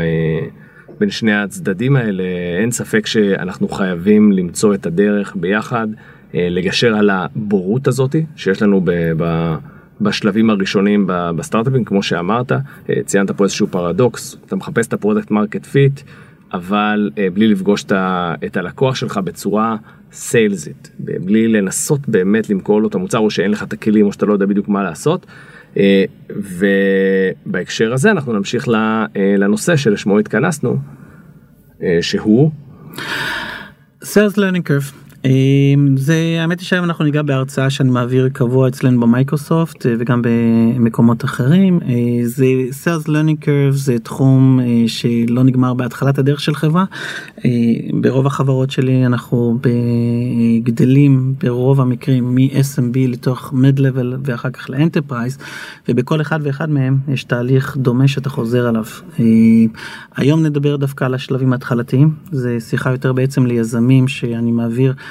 [0.99, 2.23] בין שני הצדדים האלה.
[2.61, 5.87] אין ספק שאנחנו חייבים למצוא את הדרך ביחד
[6.33, 8.91] לגשר על הבורות הזאתי שיש לנו ב...
[9.17, 9.55] ב
[10.01, 12.57] בשלבים הראשונים בסטארט-אפים, כמו שאמרת, אה,
[13.05, 16.01] ציינת פה איזשהו פרדוקס, אתה מחפש את ה product market fit,
[16.53, 17.85] אבל אה, בלי לפגוש
[18.45, 19.75] את הלקוח שלך בצורה
[20.11, 24.25] סיילזית, בלי לנסות באמת למכור לו את המוצר, או שאין לך את הכלים, או שאתה
[24.25, 25.25] לא יודע בדיוק מה לעשות.
[25.77, 26.05] אה,
[27.45, 28.67] ובהקשר הזה אנחנו נמשיך
[29.37, 30.77] לנושא שלשמו התכנסנו,
[32.01, 32.51] שהוא...
[34.03, 35.02] Sales Learning Curve.
[35.25, 40.21] אמ, זה האמת היא שהיום אנחנו ניגע בהרצאה שאני מעביר קבוע אצלנו ב-Microsoft אה, וגם
[40.23, 41.79] במקומות אחרים.
[41.85, 41.89] אה,
[42.23, 42.45] זה
[42.83, 46.85] sales learning curve זה תחום אה, שלא נגמר בהתחלת הדרך של חברה.
[48.01, 49.59] ברוב החברות שלי אנחנו
[50.63, 55.37] גדלים ברוב המקרים מ-SMB לתוך mid level ואחר כך ל-enterprise
[55.89, 58.85] ובכל אחד ואחד מהם יש תהליך דומה שאתה חוזר עליו.
[60.15, 62.13] היום נדבר דווקא על השלבים ההתחלתיים.
[62.31, 64.93] זה שיחה יותר בעצם ליזמים שאני מעביר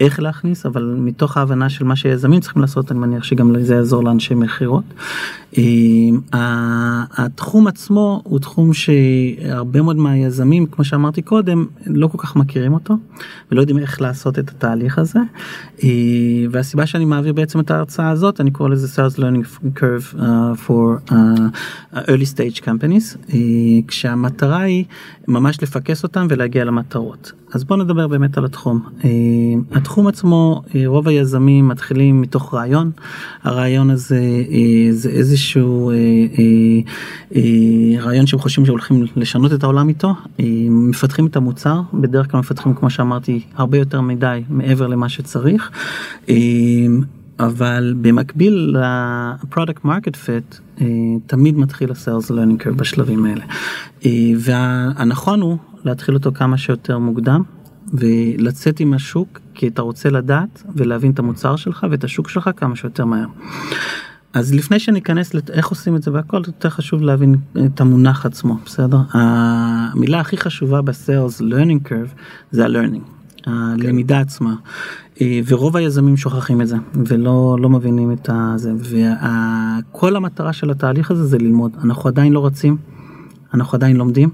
[0.00, 4.04] איך להכניס אבל מתוך ההבנה של מה שיזמים צריכים לעשות אני מניח שגם זה יעזור
[4.04, 4.84] לאנשי מכירות.
[7.12, 12.94] התחום עצמו הוא תחום שהרבה מאוד מהיזמים כמו שאמרתי קודם לא כל כך מכירים אותו
[13.50, 15.20] ולא יודעים איך לעשות את התהליך הזה
[16.50, 20.22] והסיבה שאני מעביר בעצם את ההרצאה הזאת אני קורא לזה sales learning curve uh,
[20.66, 21.12] for
[21.94, 23.34] early stage companies
[23.88, 24.84] כשהמטרה היא
[25.28, 28.80] ממש לפקס אותם ולהגיע למטרות אז בוא נדבר באמת על התחום.
[29.84, 32.90] התחום עצמו רוב היזמים מתחילים מתוך רעיון.
[33.42, 34.20] הרעיון הזה
[34.90, 35.92] זה איזשהו
[38.02, 40.14] רעיון שהם חושבים שהולכים לשנות את העולם איתו.
[40.70, 45.70] מפתחים את המוצר בדרך כלל מפתחים כמו שאמרתי הרבה יותר מדי מעבר למה שצריך.
[47.40, 48.76] אבל במקביל
[49.42, 50.56] ל-product market fit
[51.26, 53.44] תמיד מתחיל ה-sales learning curve בשלבים האלה.
[54.38, 57.42] והנכון הוא להתחיל אותו כמה שיותר מוקדם
[57.94, 62.76] ולצאת עם השוק כי אתה רוצה לדעת ולהבין את המוצר שלך ואת השוק שלך כמה
[62.76, 63.26] שיותר מהר.
[64.32, 67.36] אז לפני שניכנס לאיך עושים את זה והכל יותר חשוב להבין
[67.66, 72.14] את המונח עצמו בסדר המילה הכי חשובה ב-sales learning curve
[72.50, 73.14] זה ה-learning.
[73.46, 74.54] הלמידה עצמה
[75.46, 81.24] ורוב היזמים שוכחים את זה ולא לא מבינים את זה וכל המטרה של התהליך הזה
[81.24, 82.76] זה ללמוד אנחנו עדיין לא רצים
[83.54, 84.30] אנחנו עדיין לומדים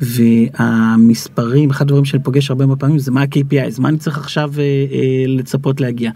[0.00, 4.52] והמספרים אחד הדברים שאני פוגש הרבה מאוד פעמים זה מה ה-KPI, מה אני צריך עכשיו
[4.58, 6.10] אה, אה, לצפות להגיע.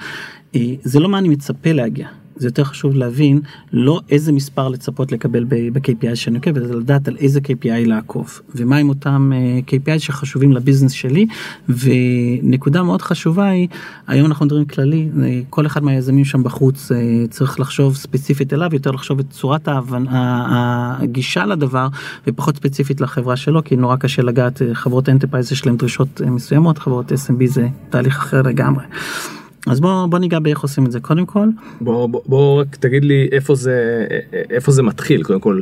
[0.57, 3.41] אה, זה לא מה אני מצפה להגיע, זה יותר חשוב להבין
[3.73, 8.77] לא איזה מספר לצפות לקבל ב-KPI שאני עוקב, אלא לדעת על איזה KPI לעקוב, ומה
[8.77, 11.27] עם אותם uh, KPI שחשובים לביזנס שלי,
[11.69, 13.69] ונקודה מאוד חשובה היא,
[14.07, 16.95] היום אנחנו מדברים כללי, אה, כל אחד מהיזמים שם בחוץ uh,
[17.31, 21.89] צריך לחשוב ספציפית אליו, יותר לחשוב את צורת ההבנה, הגישה לדבר,
[22.27, 27.13] ופחות ספציפית לחברה שלו, כי נורא קשה לגעת, חברות enterprise יש להם דרישות מסוימות, חברות
[27.13, 28.85] SMB זה תהליך אחר לגמרי.
[29.67, 31.49] אז בוא בוא ניגע באיך עושים את זה קודם כל.
[31.81, 34.07] בוא בוא, בוא רק תגיד לי איפה זה
[34.51, 35.61] איפה זה מתחיל קודם כל.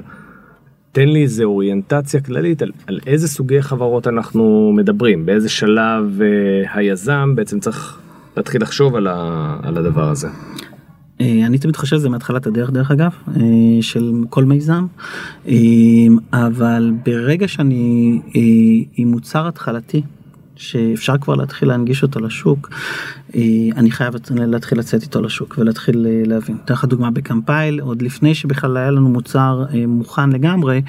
[0.93, 6.69] תן לי איזה אוריינטציה כללית על, על איזה סוגי חברות אנחנו מדברים באיזה שלב uh,
[6.75, 7.99] היזם בעצם צריך
[8.37, 10.29] להתחיל לחשוב על, ה, על הדבר הזה.
[11.21, 13.43] אה, אני תמיד חושב שזה מהתחלת הדרך דרך אגב אה,
[13.81, 14.87] של כל מיזם
[16.33, 18.21] אבל ברגע שאני
[18.97, 20.03] עם מוצר התחלתי
[20.57, 23.26] שאפשר כבר להתחיל להנגיש אותו לשוק, אה,
[23.77, 26.57] אני חייב להתחיל לצאת איתו לשוק ולהתחיל אה, להבין.
[26.65, 30.83] אתן לך דוגמה בקמפייל, עוד לפני שבכלל היה לנו מוצר אה, מוכן לגמרי,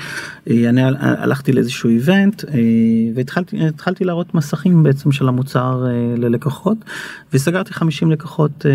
[0.48, 2.44] אני הלכתי לאיזשהו איבנט
[3.16, 5.86] והתחלתי להראות מסכים בעצם של המוצר
[6.18, 6.78] ללקוחות
[7.34, 8.66] וסגרתי 50 לקוחות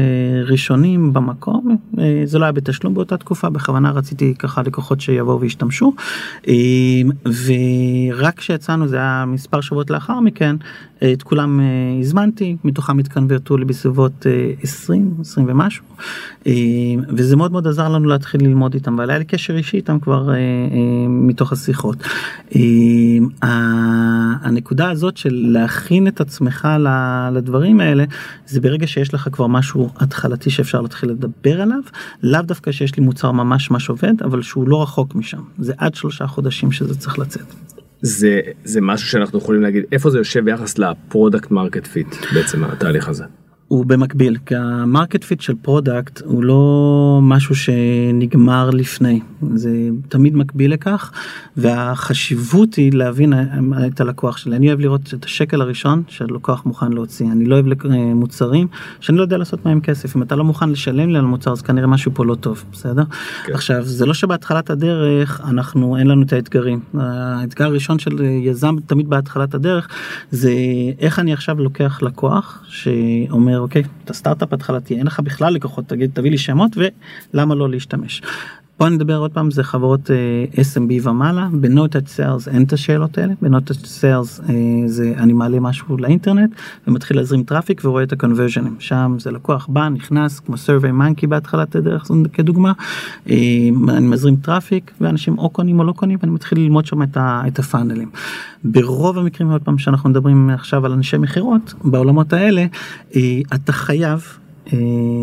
[0.44, 1.76] ראשונים במקום,
[2.24, 5.92] זה לא היה בתשלום באותה תקופה, בכוונה רציתי ככה לקוחות שיבואו וישתמשו
[7.24, 10.56] ורק כשיצאנו זה היה מספר שבועות לאחר מכן.
[11.12, 11.64] את כולם אה,
[12.00, 14.26] הזמנתי, מתוכם התקנברטו לי בסביבות
[14.62, 15.84] 20, אה, 20 ומשהו,
[16.46, 16.52] אה,
[17.08, 20.28] וזה מאוד מאוד עזר לנו להתחיל ללמוד איתם, אבל היה לי קשר אישי איתם כבר
[21.08, 21.96] מתוך השיחות.
[24.42, 26.68] הנקודה הזאת של להכין את עצמך
[27.32, 28.04] לדברים האלה,
[28.46, 31.80] זה ברגע שיש לך כבר משהו התחלתי שאפשר להתחיל לדבר עליו,
[32.22, 35.94] לאו דווקא שיש לי מוצר ממש ממש עובד, אבל שהוא לא רחוק משם, זה עד
[35.94, 37.81] שלושה חודשים שזה צריך לצאת.
[38.02, 43.08] זה זה משהו שאנחנו יכולים להגיד איפה זה יושב ביחס ל-product market fit בעצם התהליך
[43.08, 43.24] הזה.
[43.72, 49.20] הוא במקביל כי ה-market fit של product הוא לא משהו שנגמר לפני.
[49.54, 51.12] זה תמיד מקביל לכך
[51.56, 53.32] והחשיבות היא להבין
[53.86, 54.56] את הלקוח שלי.
[54.56, 57.26] אני אוהב לראות את השקל הראשון שהלקוח מוכן להוציא.
[57.26, 57.66] אני לא אוהב
[58.14, 58.66] מוצרים
[59.00, 60.16] שאני לא יודע לעשות מהם כסף.
[60.16, 63.04] אם אתה לא מוכן לשלם לי על מוצר אז כנראה משהו פה לא טוב בסדר?
[63.44, 63.54] כן.
[63.54, 66.80] עכשיו זה לא שבהתחלת הדרך אנחנו אין לנו את האתגרים.
[66.98, 69.88] האתגר הראשון של יזם תמיד בהתחלת הדרך
[70.30, 70.52] זה
[70.98, 76.10] איך אני עכשיו לוקח לקוח שאומר אוקיי אתה סטארט-אפ התחלתי אין לך בכלל לקוחות תגיד
[76.14, 76.76] תביא לי שמות
[77.34, 78.22] ולמה לא להשתמש.
[78.82, 81.48] בוא נדבר עוד פעם זה חברות uh, SMB ומעלה.
[81.52, 83.34] ב-no touch sales אין את השאלות האלה.
[83.42, 84.52] ב-no touch sales uh,
[84.86, 86.50] זה אני מעלה משהו לאינטרנט
[86.86, 91.26] ומתחיל להזרים traffic ורואה את ה-conversion ים שם זה לקוח בא נכנס כמו survey monkey
[91.26, 92.72] בהתחלת הדרך כדוגמה.
[93.26, 93.30] uh,
[93.88, 97.42] אני מזרים traffic ואנשים או קונים או לא קונים ואני מתחיל ללמוד שם את, ה,
[97.46, 98.10] את ה-funnel ים.
[98.64, 102.66] ברוב המקרים עוד פעם שאנחנו מדברים עכשיו על אנשי מכירות בעולמות האלה
[103.10, 103.16] uh,
[103.54, 104.41] אתה חייב אה,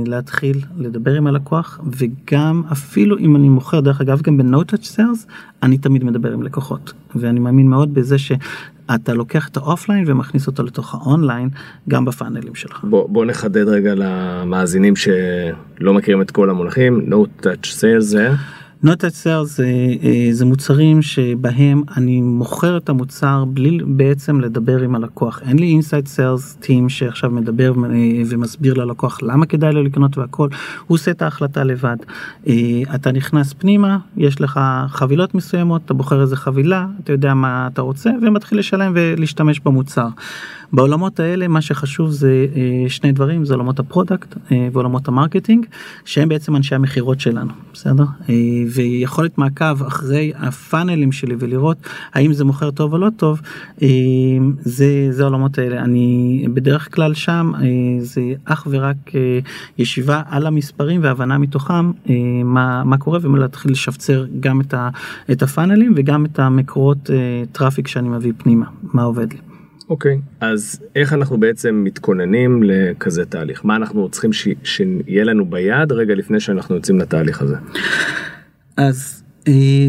[0.06, 5.28] להתחיל לדבר עם הלקוח וגם אפילו אם אני מוכר דרך אגב גם ב-no touch sales
[5.64, 10.64] אני תמיד מדבר עם לקוחות ואני מאמין מאוד בזה שאתה לוקח את ה-offline ומכניס אותו
[10.64, 11.50] לתוך ה-online
[11.90, 12.84] גם ב-funnel ים שלך.
[12.84, 18.30] בוא, בוא נחדד רגע למאזינים שלא מכירים את כל המונחים no touch sales זה.
[18.30, 19.68] Not sales זה,
[20.04, 25.80] אה, זה מוצרים שבהם אני מוכר את המוצר בלי בעצם לדבר עם הלקוח אין לי
[25.80, 30.50] inside sales team שעכשיו מדבר אה, ומסביר ללקוח למה כדאי לו לקנות והכל
[30.88, 31.98] הוא עושה את ההחלטה לבד.
[32.48, 32.54] אה,
[32.96, 37.82] אתה נכנס פנימה יש לך חבילות מסוימות אתה בוחר איזה חבילה אתה יודע מה אתה
[37.82, 40.08] רוצה ומתחיל לשלם ולהשתמש במוצר.
[40.74, 42.46] בעולמות האלה מה שחשוב זה
[42.88, 44.36] שני דברים זה עולמות ה-product
[44.72, 45.66] ועולמות ה-marketing
[46.06, 48.04] שהם בעצם אנשי המכירות שלנו בסדר
[48.74, 51.78] ויכולת מעקב אחרי ה-funnel ים שלי ולראות
[52.14, 53.42] האם זה מוכר טוב או לא טוב
[54.60, 57.52] זה זה העולמות האלה אני בדרך כלל שם
[58.00, 58.98] זה אך ורק
[59.78, 61.92] ישיבה על המספרים והבנה מתוכם
[62.44, 64.90] מה מה קורה ולהתחיל לשפצר גם את, ה,
[65.32, 67.10] את ה-funnel ים וגם את המקורות
[67.52, 69.40] traffic שאני מביא פנימה מה עובד לי.
[69.90, 70.46] אוקיי okay.
[70.46, 74.48] אז איך אנחנו בעצם מתכוננים לכזה תהליך מה אנחנו צריכים ש...
[74.64, 77.56] שיהיה לנו ביד רגע לפני שאנחנו יוצאים לתהליך הזה.
[78.80, 79.29] אז אה,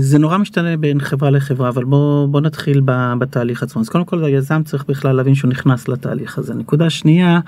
[0.01, 2.83] זה נורא משתנה בין חברה לחברה אבל בוא בוא נתחיל
[3.19, 3.83] בתהליך עצמו.
[3.83, 6.55] אז קודם כל היזם צריך בכלל להבין שהוא נכנס לתהליך הזה.
[6.55, 7.41] נקודה שנייה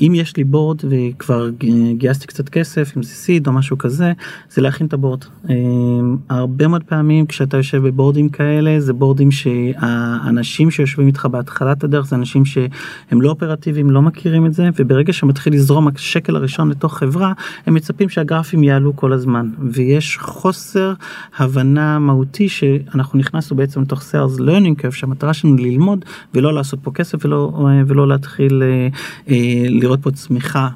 [0.00, 1.48] אם יש לי בורד וכבר
[1.92, 4.12] גייסתי קצת כסף אם זה סיד או משהו כזה
[4.50, 5.24] זה להכין את הבורד.
[5.50, 5.54] אה,
[6.30, 12.16] הרבה מאוד פעמים כשאתה יושב בבורדים כאלה זה בורדים שהאנשים שיושבים איתך בהתחלת הדרך זה
[12.16, 17.32] אנשים שהם לא אופרטיביים לא מכירים את זה וברגע שמתחיל לזרום השקל הראשון לתוך חברה
[17.66, 19.50] הם מצפים שהגרפים יעלו כל הזמן.
[19.72, 20.92] ויש חוסר
[21.42, 26.90] הבנה מהותי שאנחנו נכנסנו בעצם לתוך sales learning curve שהמטרה שלנו ללמוד ולא לעשות פה
[26.90, 28.62] כסף ולא ולא להתחיל.
[28.62, 28.88] אה,
[29.68, 30.68] לראות פה צמיחה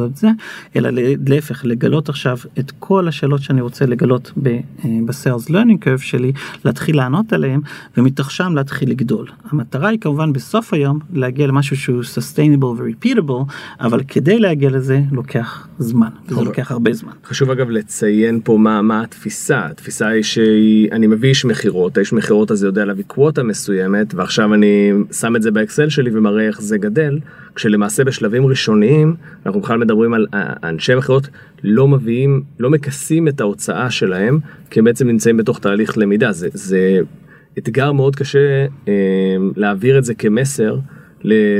[0.00, 0.28] אה, אה, ולמדוד את זה,
[0.76, 0.90] אלא
[1.26, 4.32] להפך, לגלות עכשיו את כל השאלות שאני רוצה לגלות
[5.06, 6.32] ב-sales learning curve שלי,
[6.64, 7.60] להתחיל לענות עליהם,
[7.96, 9.26] ומתוך שם להתחיל לגדול.
[9.50, 15.68] המטרה היא כמובן בסוף היום להגיע למשהו שהוא sustainable ו-repeatable, אבל כדי להגיע לזה לוקח
[15.78, 17.12] זמן, וזה לוקח הרבה זמן.
[17.24, 22.50] חשוב אגב לציין פה מה, מה התפיסה, התפיסה היא שאני מביא איש מכירות, האיש מכירות
[22.50, 26.78] הזה יודע להביא קווטה מסוימת, ועכשיו אני שם את זה באקסל שלי ומראה איך זה
[26.78, 27.18] גדל,
[27.60, 29.14] כשלמעשה בשלבים ראשוניים
[29.46, 30.26] אנחנו בכלל מדברים על
[30.64, 31.28] אנשי מכירות
[31.62, 34.38] לא מביאים, לא מכסים את ההוצאה שלהם,
[34.70, 37.00] כי הם בעצם נמצאים בתוך תהליך למידה, זה, זה
[37.58, 38.92] אתגר מאוד קשה אה,
[39.56, 40.78] להעביר את זה כמסר.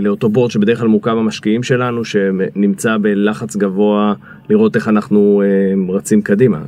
[0.01, 4.15] לאותו בורד שבדרך כלל מורכב המשקיעים שלנו שנמצא בלחץ גבוה
[4.51, 6.63] לראות איך אנחנו אה, רצים קדימה.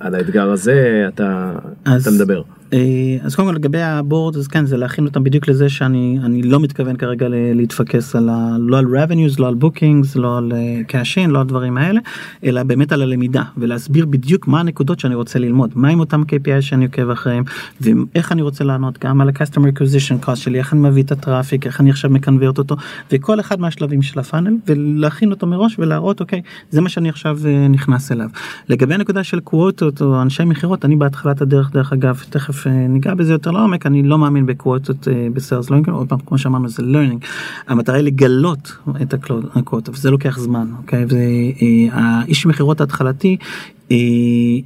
[0.00, 1.52] על האתגר הזה אתה,
[1.84, 2.42] אז, אתה מדבר.
[2.72, 6.42] אה, אז קודם כל לגבי הבורד אז כן זה להכין אותם בדיוק לזה שאני אני
[6.42, 10.52] לא מתכוון כרגע להתפקס על ה, לא על revenues לא על bookings לא על
[10.86, 12.00] קאשין לא על דברים האלה
[12.44, 16.60] אלא באמת על הלמידה ולהסביר בדיוק מה הנקודות שאני רוצה ללמוד מה עם אותם KPI
[16.60, 17.44] שאני עוקב אחריהם
[17.80, 21.66] ואיך אני רוצה לענות גם על ה-customer acquisition cost שלי איך אני מביא את הטראפיק
[21.66, 22.76] איך אני עכשיו מקנברט אותו
[23.12, 27.68] וכל אחד מהשלבים של הפאנל ולהכין אותו מראש ולהראות אוקיי זה מה שאני עכשיו אה,
[27.68, 28.28] נכנס אליו.
[28.68, 33.14] לגבי הנקודה של קווטות או אנשי מכירות אני בהתחלת הדרך דרך אגב תכף אה, ניגע
[33.14, 36.82] בזה יותר לעומק אני לא מאמין בקווטות אה, בסיילס לונגר עוד פעם כמו שאמרנו זה
[36.82, 37.26] learning.
[37.68, 39.14] המטרה היא לגלות את
[39.54, 41.04] הקווטה וזה לוקח זמן אוקיי?
[41.08, 43.46] והאיש מכירות ההתחלתי אה,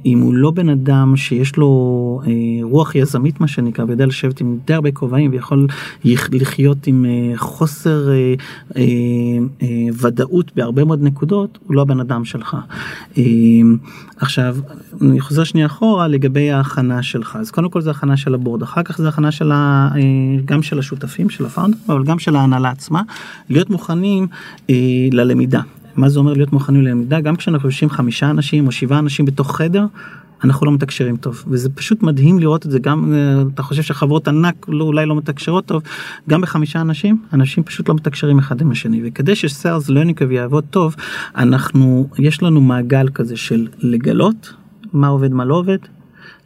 [0.05, 2.31] אם הוא לא בן אדם שיש לו אה,
[2.61, 5.67] רוח יזמית מה שנקרא ויודע לשבת עם די הרבה כובעים ויכול
[6.31, 8.09] לחיות עם אה, חוסר
[10.01, 12.57] ודאות בהרבה מאוד נקודות הוא לא הבן אדם שלך.
[14.17, 14.57] עכשיו
[15.01, 18.83] אני חוזר שנייה אחורה לגבי ההכנה שלך אז קודם כל זה הכנה של הבורד אחר
[18.83, 19.89] כך זה הכנה של ה,
[20.45, 23.01] גם של השותפים של הפאונדר אבל גם של ההנהלה עצמה
[23.49, 24.27] להיות מוכנים
[25.11, 25.61] ללמידה.
[25.95, 27.19] מה זה אומר להיות מוכנים ללמידה?
[27.19, 29.85] גם כשאנחנו יושבים חמישה אנשים או שבעה אנשים בתוך חדר
[30.43, 31.43] אנחנו לא מתקשרים טוב.
[31.47, 32.79] וזה פשוט מדהים לראות את זה.
[32.79, 35.83] גם אה, אתה חושב שחברות ענק לא, אולי לא מתקשרות טוב.
[36.29, 39.01] גם בחמישה אנשים אנשים פשוט לא מתקשרים אחד עם השני.
[39.05, 40.95] וכדי ש-sales learning יעבוד טוב
[41.35, 44.53] אנחנו יש לנו מעגל כזה של לגלות
[44.93, 45.77] מה עובד מה לא עובד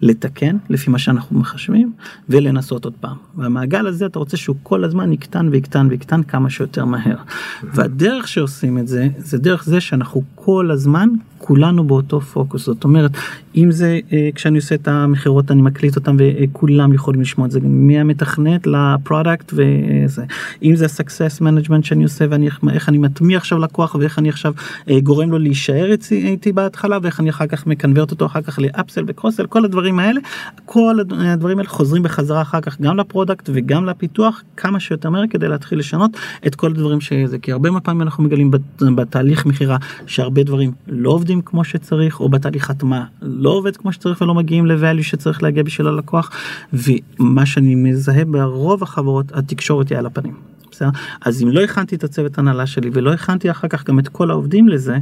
[0.02, 1.92] לתקן לפי מה שאנחנו מחשבים
[2.30, 3.18] ולנסות עוד פעם.
[3.38, 7.18] והמעגל הזה אתה רוצה שהוא כל הזמן יקטן ויקטן ויקטן כמה שיותר מהר.
[7.64, 13.12] והדרך שעושים את זה זה דרך זה שאנחנו כל הזמן כולנו באותו פוקוס זאת אומרת
[13.58, 17.60] אם זה אה, כשאני עושה את המכירות אני מקליט אותם וכולם יכולים לשמוע את זה.
[17.64, 20.24] מהמתכנת ל-product וזה.
[20.64, 24.54] אם זה success management שאני עושה ואני איך אני מטמיע עכשיו לקוח ואיך אני עכשיו
[24.90, 29.04] אה, גורם לו להישאר איתי בהתחלה ואיך אני אחר כך מ-convert אותו אחר כך ל-upsell
[29.08, 30.22] ו-cross-sell כל הדברים האלה
[30.66, 35.48] כל הדברים האלה חוזרים בחזרה אחר כך גם ל-product וגם לפיתוח כמה שיותר מהר כדי
[35.48, 36.18] להתחיל לשנות
[36.48, 37.40] את כל הדברים שזה.
[37.40, 38.52] כי הרבה פעמים אנחנו מגלים
[38.96, 44.22] בתהליך מכירה שהרבה דברים לא עובדים כמו שצריך או בתהליך הטמעה לא עובד כמו שצריך
[44.22, 46.32] ולא מגיעים ל-value שצריך להגיע בשביל הלקוח
[46.74, 50.34] ומה שאני מזהה ברוב החברות התקשורת היא על הפנים.
[50.72, 50.90] בסדר?
[51.22, 54.32] אז אם לא הכנתי את הצוות הנהלה שלי ולא הכנתי אחר כך גם את כל
[54.32, 54.98] העובדים לזה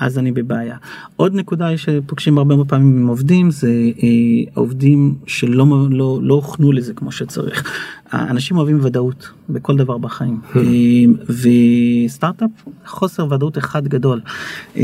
[0.00, 0.76] אז אני בבעיה.
[1.16, 4.08] עוד נקודה שפוגשים הרבה מאוד פעמים עם עובדים זה אה,
[4.54, 7.72] עובדים שלא לא, לא הוכנו לזה כמו שצריך.
[8.12, 10.58] אנשים אוהבים ודאות בכל דבר בחיים hmm.
[10.58, 11.34] אה,
[12.06, 12.50] וסטארט-אפ
[12.86, 14.20] חוסר ודאות אחד גדול
[14.76, 14.82] אה,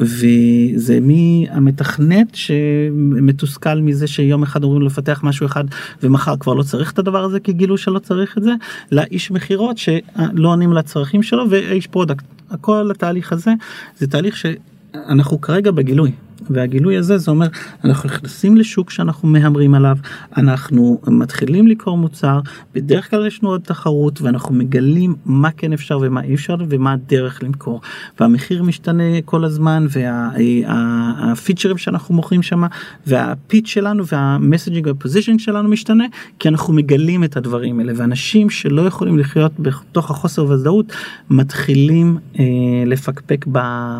[0.00, 5.64] וזה מהמתכנת שמתוסכל מזה שיום אחד אומרים לפתח משהו אחד
[6.02, 8.52] ומחר כבר לא צריך את הדבר הזה כי גילו שלא צריך את זה
[8.92, 12.24] לאיש מכירות שלא עונים לצרכים שלו ואיש product
[12.60, 13.50] כל התהליך הזה
[13.98, 16.12] זה תהליך שאנחנו כרגע בגילוי
[16.50, 17.46] והגילוי הזה זה אומר
[17.84, 19.96] אנחנו נכנסים לשוק שאנחנו מהמרים עליו
[20.36, 22.40] אנחנו מתחילים לקרוא מוצר
[22.74, 26.92] בדרך כלל יש לנו עוד תחרות ואנחנו מגלים מה כן אפשר ומה אי אפשר ומה
[26.92, 27.80] הדרך למכור
[28.20, 32.62] והמחיר משתנה כל הזמן והפיצ'רים שאנחנו מוכרים שם
[33.06, 36.04] והפיץ שלנו והמסג'ינג הפוזישינג שלנו משתנה
[36.38, 40.92] כי אנחנו מגלים את הדברים האלה ואנשים שלא יכולים לחיות בתוך החוסר ודאות
[41.30, 42.44] מתחילים אה,
[42.86, 43.46] לפקפק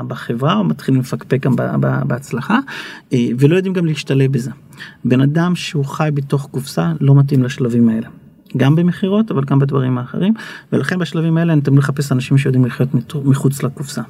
[0.09, 1.57] בחברה או מתחילים לפקפק גם
[2.07, 2.28] בהצלחה.
[2.29, 2.59] בהצלחה
[3.13, 4.51] אה, ולא יודעים גם להשתלב בזה.
[5.05, 8.07] בן אדם שהוא חי בתוך קופסה לא מתאים לשלבים האלה.
[8.57, 10.35] גם במכירות אבל גם בדברים האחרים
[10.73, 12.89] ולכן בשלבים האלה אני תמיד לחפש אנשים שיודעים לחיות
[13.25, 14.03] מחוץ לקופסה.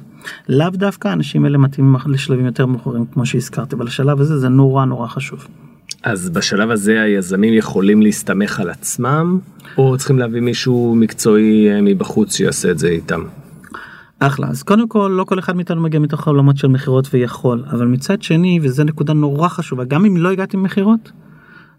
[0.49, 4.85] לאו דווקא האנשים האלה מתאימים לשלבים יותר מאוחרים כמו שהזכרתי אבל השלב הזה זה נורא
[4.85, 5.47] נורא חשוב.
[6.03, 9.39] אז בשלב הזה היזמים יכולים להסתמך על עצמם
[9.77, 13.23] או צריכים להביא מישהו מקצועי אה, מבחוץ שיעשה את זה איתם.
[14.19, 17.87] אחלה אז קודם כל לא כל אחד מאיתנו מגיע מתוך העולמות של מכירות ויכול אבל
[17.87, 21.11] מצד שני וזה נקודה נורא חשובה גם אם לא הגעתי ממכירות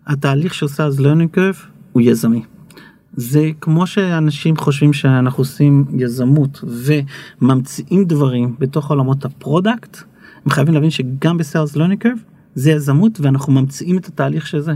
[0.07, 2.43] התהליך שעושה אז learning curve הוא יזמי.
[3.13, 6.65] זה כמו שאנשים חושבים שאנחנו עושים יזמות
[7.43, 9.97] וממציאים דברים בתוך עולמות ה-product,
[10.45, 12.19] הם חייבים להבין שגם ב-sales learning curve
[12.55, 14.73] זה יזמות ואנחנו ממציאים את התהליך שזה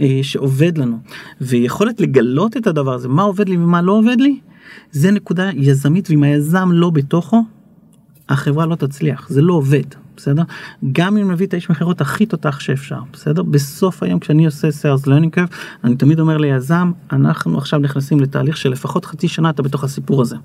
[0.00, 0.98] אה, שעובד לנו.
[1.40, 4.40] ויכולת לגלות את הדבר הזה מה עובד לי ומה לא עובד לי
[4.90, 7.44] זה נקודה יזמית ואם היזם לא בתוכו
[8.28, 10.42] החברה לא תצליח זה לא עובד בסדר?
[10.92, 13.42] גם אם נביא את האיש מכירות הכי תותח שאפשר, בסדר?
[13.42, 15.54] בסוף היום כשאני עושה sales learning curve,
[15.84, 20.22] אני תמיד אומר ליזם, אנחנו עכשיו נכנסים לתהליך של לפחות חצי שנה אתה בתוך הסיפור
[20.22, 20.36] הזה.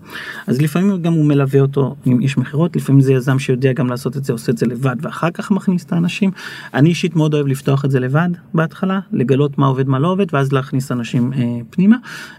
[0.48, 4.18] אז לפעמים גם הוא מלווה אותו עם איש מכירות, לפעמים זה יזם שיודע גם לעשות
[4.18, 6.32] את זה, עושה את זה לבד ואחר כך מכניס את האנשים.
[6.74, 10.26] אני אישית מאוד אוהב לפתוח את זה לבד בהתחלה, לגלות מה עובד מה לא עובד
[10.34, 11.98] ואז להכניס אנשים אה, פנימה,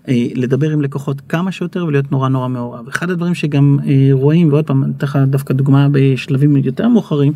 [0.09, 2.89] אה, לדבר עם לקוחות כמה שיותר ולהיות נורא נורא מעורב.
[2.89, 7.24] אחד הדברים שגם אה, רואים, ועוד פעם, אני אתן לך דווקא דוגמה בשלבים יותר מאוחרים.
[7.31, 7.33] דברים.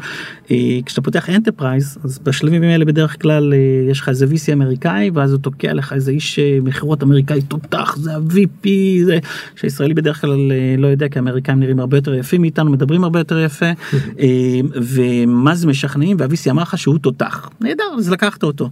[0.50, 5.10] אה, כשאתה פותח enterprise אז בשלבים האלה בדרך כלל אה, יש לך איזה VC אמריקאי
[5.14, 8.68] ואז הוא תוקע לך איזה איש אה, מכירות אמריקאי תותח זה ה-VP
[9.04, 9.18] זה
[9.56, 13.38] שהישראלי בדרך כלל לא יודע כי האמריקאים נראים הרבה יותר יפים מאיתנו מדברים הרבה יותר
[13.38, 13.66] יפה.
[14.94, 16.16] ומה זה משכנעים?
[16.20, 17.50] וה-VC אמר לך שהוא תותח.
[17.60, 18.70] נהדר אז לקחת אותו.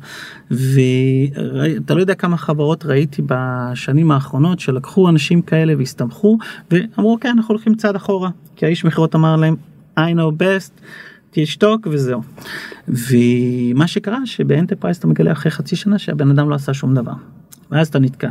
[0.51, 6.39] ואתה לא יודע כמה חברות ראיתי בשנים האחרונות שלקחו אנשים כאלה והסתמכו
[6.71, 8.31] ואמרו אוקיי אנחנו הולכים צעד אחורה.
[8.57, 9.57] כי האיש מכירות אמר להם
[9.99, 10.71] I know best,
[11.31, 12.23] תשתוק וזהו.
[12.89, 17.13] ומה שקרה שבאנטרפרייז אתה מגלה אחרי חצי שנה שהבן אדם לא עשה שום דבר.
[17.71, 18.31] ואז אתה נתקע.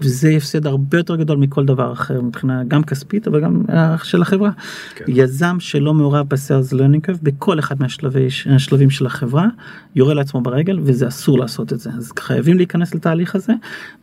[0.00, 3.62] וזה הפסד הרבה יותר גדול מכל דבר אחר מבחינה גם כספית אבל גם
[4.02, 4.50] של החברה.
[4.94, 5.04] כן.
[5.08, 9.46] יזם שלא מעורב ב-sales learning curve בכל אחד מהשלבים של החברה
[9.94, 13.52] יורה לעצמו ברגל וזה אסור לעשות את זה אז חייבים להיכנס לתהליך הזה.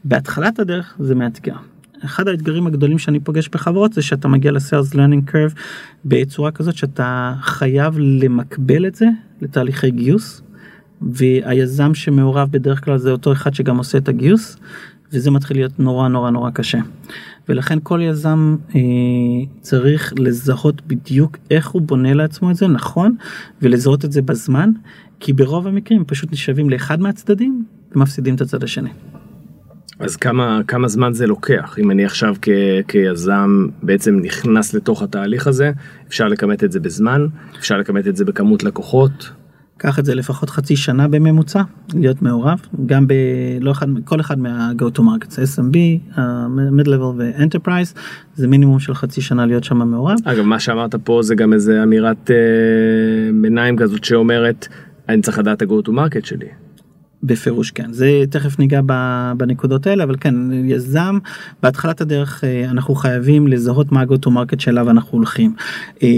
[0.03, 1.55] בהתחלת הדרך זה מאתגר.
[2.05, 5.53] אחד האתגרים הגדולים שאני פוגש בחברות זה שאתה מגיע ל-sales learning curve
[6.05, 9.05] בצורה כזאת שאתה חייב למקבל את זה
[9.41, 10.41] לתהליכי גיוס
[11.01, 14.57] והיזם שמעורב בדרך כלל זה אותו אחד שגם עושה את הגיוס
[15.13, 16.79] וזה מתחיל להיות נורא נורא נורא קשה.
[17.49, 18.81] ולכן כל יזם אה,
[19.61, 23.15] צריך לזהות בדיוק איך הוא בונה לעצמו את זה נכון
[23.61, 24.69] ולזהות את זה בזמן
[25.19, 28.89] כי ברוב המקרים פשוט נשאבים לאחד מהצדדים ומפסידים את הצד השני.
[30.03, 32.49] אז כמה כמה זמן זה לוקח אם אני עכשיו כ,
[32.87, 35.71] כיזם בעצם נכנס לתוך התהליך הזה
[36.07, 37.27] אפשר לכמת את זה בזמן
[37.59, 39.31] אפשר לכמת את זה בכמות לקוחות.
[39.77, 41.61] קח את זה לפחות חצי שנה בממוצע
[41.93, 45.75] להיות מעורב גם בלא אחד כל אחד מה-go to markets SMB,
[46.77, 47.99] mid level ו-enterprise
[48.35, 50.17] זה מינימום של חצי שנה להיות שם מעורב.
[50.23, 52.35] אגב מה שאמרת פה זה גם איזה אמירת אה,
[53.41, 54.67] ביניים כזאת שאומרת
[55.09, 56.62] אני צריך לדעת את ה-go to market שלי.
[57.23, 58.81] בפירוש כן זה תכף ניגע
[59.37, 61.17] בנקודות האלה אבל כן יזם
[61.63, 65.53] בהתחלת הדרך אה, אנחנו חייבים לזהות מה to market שאליו אנחנו הולכים.
[66.03, 66.09] אה,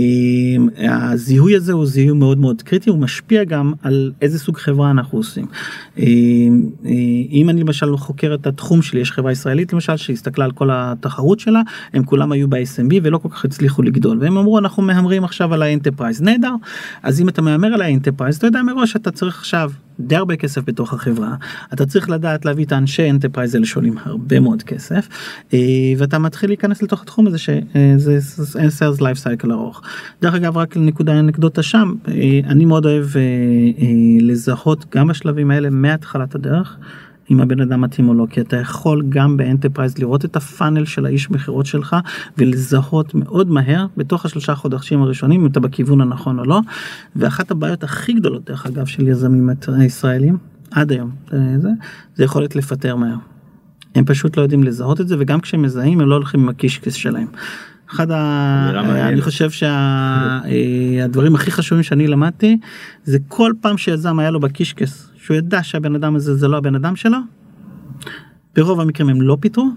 [1.12, 5.18] הזיהוי הזה הוא זיהוי מאוד מאוד קריטי הוא משפיע גם על איזה סוג חברה אנחנו
[5.18, 5.46] עושים.
[6.00, 6.06] אה,
[7.32, 11.40] אם אני למשל חוקר את התחום שלי יש חברה ישראלית למשל שהסתכלה על כל התחרות
[11.40, 11.62] שלה
[11.94, 15.62] הם כולם היו ב-SMB ולא כל כך הצליחו לגדול והם אמרו אנחנו מהמרים עכשיו על
[15.62, 16.54] ה-enterprise נהדר
[17.04, 20.62] אז אם אתה מהמר על ה-enterprise אתה יודע מראש אתה צריך עכשיו די הרבה כסף
[20.66, 21.36] בתוך החברה
[21.74, 25.08] אתה צריך לדעת להביא את האנשי enterprise האלה שעולים הרבה מאוד כסף
[25.54, 25.60] אה,
[25.98, 28.20] ואתה מתחיל להיכנס לתוך התחום הזה שזה
[28.70, 29.82] sales life cycle ארוך.
[30.22, 33.22] דרך אגב רק לנקודה אנקדוטה שם אה, אני מאוד אוהב אה,
[34.22, 36.78] לזהות גם בשלבים האלה מהתחלת הדרך.
[37.32, 41.06] אם הבן אדם מתאים או לא כי אתה יכול גם ב-enterprise לראות את ה-funnel של
[41.06, 41.96] האיש מכירות שלך
[42.38, 46.60] ולזהות מאוד מהר בתוך השלושה חודשים הראשונים אם אתה בכיוון הנכון או לא.
[47.16, 50.38] ואחת הבעיות הכי גדולות דרך אגב של יזמים הישראלים
[50.76, 51.12] עד היום
[51.58, 51.70] זה,
[52.16, 53.16] זה יכולת לפטר מהר.
[53.96, 56.94] הם פשוט לא יודעים לזהות את זה וגם כשהם מזהים הם לא הולכים עם הקישקס
[56.94, 57.28] שלהם.
[57.92, 59.08] אחד ה...
[59.10, 62.58] אני חושב שהדברים אה, הכי חשובים שאני למדתי
[63.04, 66.76] זה כל פעם שיזם היה לו בקישקס שהוא ידע שהבן אדם הזה זה לא הבן
[66.76, 67.18] אדם שלו.
[68.56, 69.70] ברוב המקרים הם לא פיתרו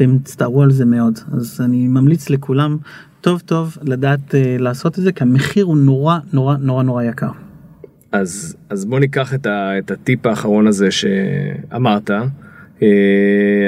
[0.00, 2.76] והם הצטערו על זה מאוד אז אני ממליץ לכולם
[3.20, 7.30] טוב טוב לדעת uh, לעשות את זה כי המחיר הוא נורא נורא נורא נורא יקר.
[8.12, 12.10] אז אז בוא ניקח את, ה, את הטיפ האחרון הזה שאמרת.
[12.78, 12.82] Uh,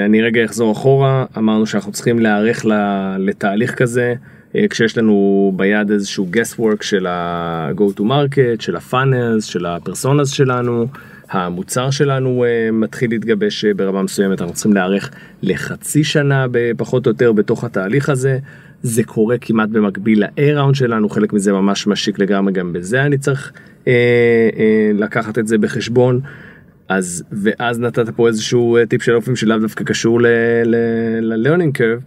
[0.06, 1.24] אני רגע אחזור אחורה.
[1.38, 2.66] אמרנו שאנחנו צריכים להיערך
[3.18, 4.14] לתהליך כזה.
[4.52, 10.30] uh, כשיש לנו ביד איזשהו guess work של ה-go to market של הפאנלס של הפרסונס
[10.30, 10.86] שלנו.
[11.30, 14.40] המוצר שלנו uh, מתחיל להתגבש ברמה מסוימת.
[14.40, 15.10] אנחנו צריכים להיערך
[15.42, 18.38] לחצי שנה פחות או יותר בתוך התהליך הזה.
[18.82, 21.08] זה קורה כמעט במקביל ל-A-Round שלנו.
[21.08, 23.52] חלק מזה ממש משיק לגמרי גם בזה אני צריך
[23.82, 23.88] uh, uh,
[24.94, 26.20] לקחת את זה בחשבון.
[26.88, 32.02] אז ואז נתת פה איזשהו טיפ של אופים שלאו דווקא קשור ל-learning curve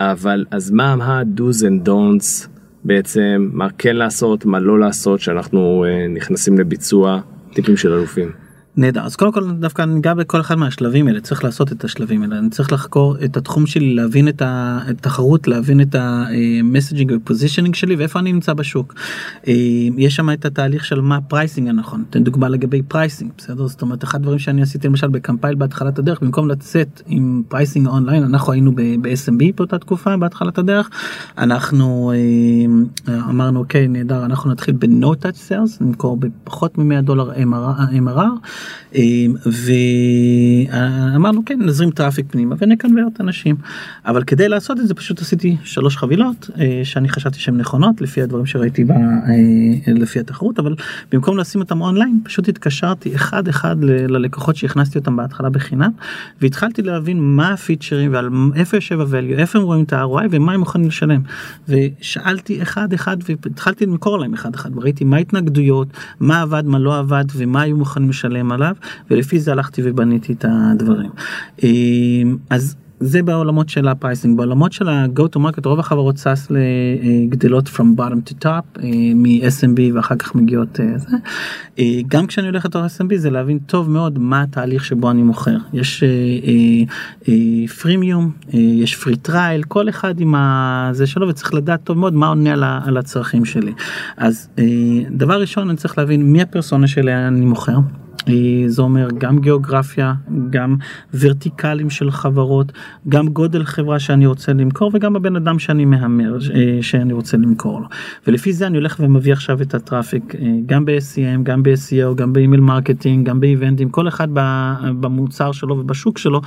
[0.00, 2.48] אבל אז מה ה-do's and don'ts
[2.84, 7.20] בעצם מה כן לעשות מה לא לעשות שאנחנו נכנסים לביצוע
[7.54, 8.32] טיפים של אלופים.
[8.76, 9.02] נהדר.
[9.04, 11.20] אז קודם כל דווקא ניגע בכל אחד מהשלבים האלה.
[11.20, 12.38] צריך לעשות את השלבים האלה.
[12.38, 18.18] אני צריך לחקור את התחום שלי להבין את התחרות להבין את ה-messaging ו-positioning שלי ואיפה
[18.18, 18.94] אני נמצא בשוק.
[19.48, 19.54] אה,
[19.96, 22.04] יש שם את התהליך של מה pricing הנכון.
[22.10, 23.66] תן דוגמה לגבי pricing בסדר?
[23.66, 28.22] זאת אומרת אחד הדברים שאני עשיתי למשל בקמפייל בהתחלת הדרך במקום לצאת עם pricing אונליין
[28.22, 30.90] אנחנו היינו ב-SMB באותה תקופה בהתחלת הדרך.
[31.38, 32.12] אנחנו
[33.08, 38.59] אה, אמרנו אוקיי נהדר אנחנו נתחיל ב-No touch sales נמכור בפחות מ-100 דולר MRR.
[38.94, 39.34] אמ,
[40.72, 43.56] ואמרנו כן נזרים traffic פנימה ונקנברט אנשים
[44.06, 48.22] אבל כדי לעשות את זה פשוט עשיתי שלוש חבילות אה, שאני חשבתי שהן נכונות לפי
[48.22, 50.74] הדברים שראיתי בה, אה, לפי התחרות אבל
[51.12, 55.90] במקום לשים אותם אונליין פשוט התקשרתי אחד אחד ללקוחות שהכנסתי אותם בהתחלה בחינם
[56.40, 60.60] והתחלתי להבין מה הפיצ'רים ועל איפה יושב הvalue איפה הם רואים את ה-ROI ומה הם
[60.60, 61.20] מוכנים לשלם.
[61.68, 65.88] ושאלתי אחד אחד והתחלתי למכור להם אחד אחד וראיתי מה ההתנגדויות
[66.20, 68.74] מה עבד מה לא עבד ומה היו מוכנים לשלם עליו
[69.10, 71.10] ולפי זה הלכתי ובניתי את הדברים.
[71.62, 76.48] אמ, אז זה בעולמות של ה-pricing בעולמות של ה-go to market רוב החברות SaaS
[77.28, 81.16] גדלות from bottom to top אה, מ-SMB ואחר כך מגיעות אה, זה.
[81.78, 85.56] אה, גם כשאני הולך לתוך SMB זה להבין טוב מאוד מה התהליך שבו אני מוכר
[85.72, 86.04] יש
[87.80, 90.34] freemium יש free trial כל אחד עם
[90.92, 93.72] זה שלו וצריך לדעת טוב מאוד מה עונה על הצרכים שלי
[94.16, 94.48] אז
[95.10, 97.76] דבר ראשון אני צריך להבין מי הפרסונה שלי אני מוכר.
[98.28, 100.14] אה, זה אומר גם גיאוגרפיה,
[100.50, 100.76] גם
[101.14, 102.72] ורטיקלים של חברות,
[103.08, 107.80] גם גודל חברה שאני רוצה למכור וגם הבן אדם שאני מהמר אה, שאני רוצה למכור
[107.80, 107.86] לו.
[108.26, 112.60] ולפי זה אני הולך ומביא עכשיו את ה-traffic אה, גם ב-SEM, גם ב-SEO, גם ב-email
[112.60, 114.28] marketing, גם באיבנטים, כל אחד
[115.00, 116.40] במוצר שלו ובשוק שלו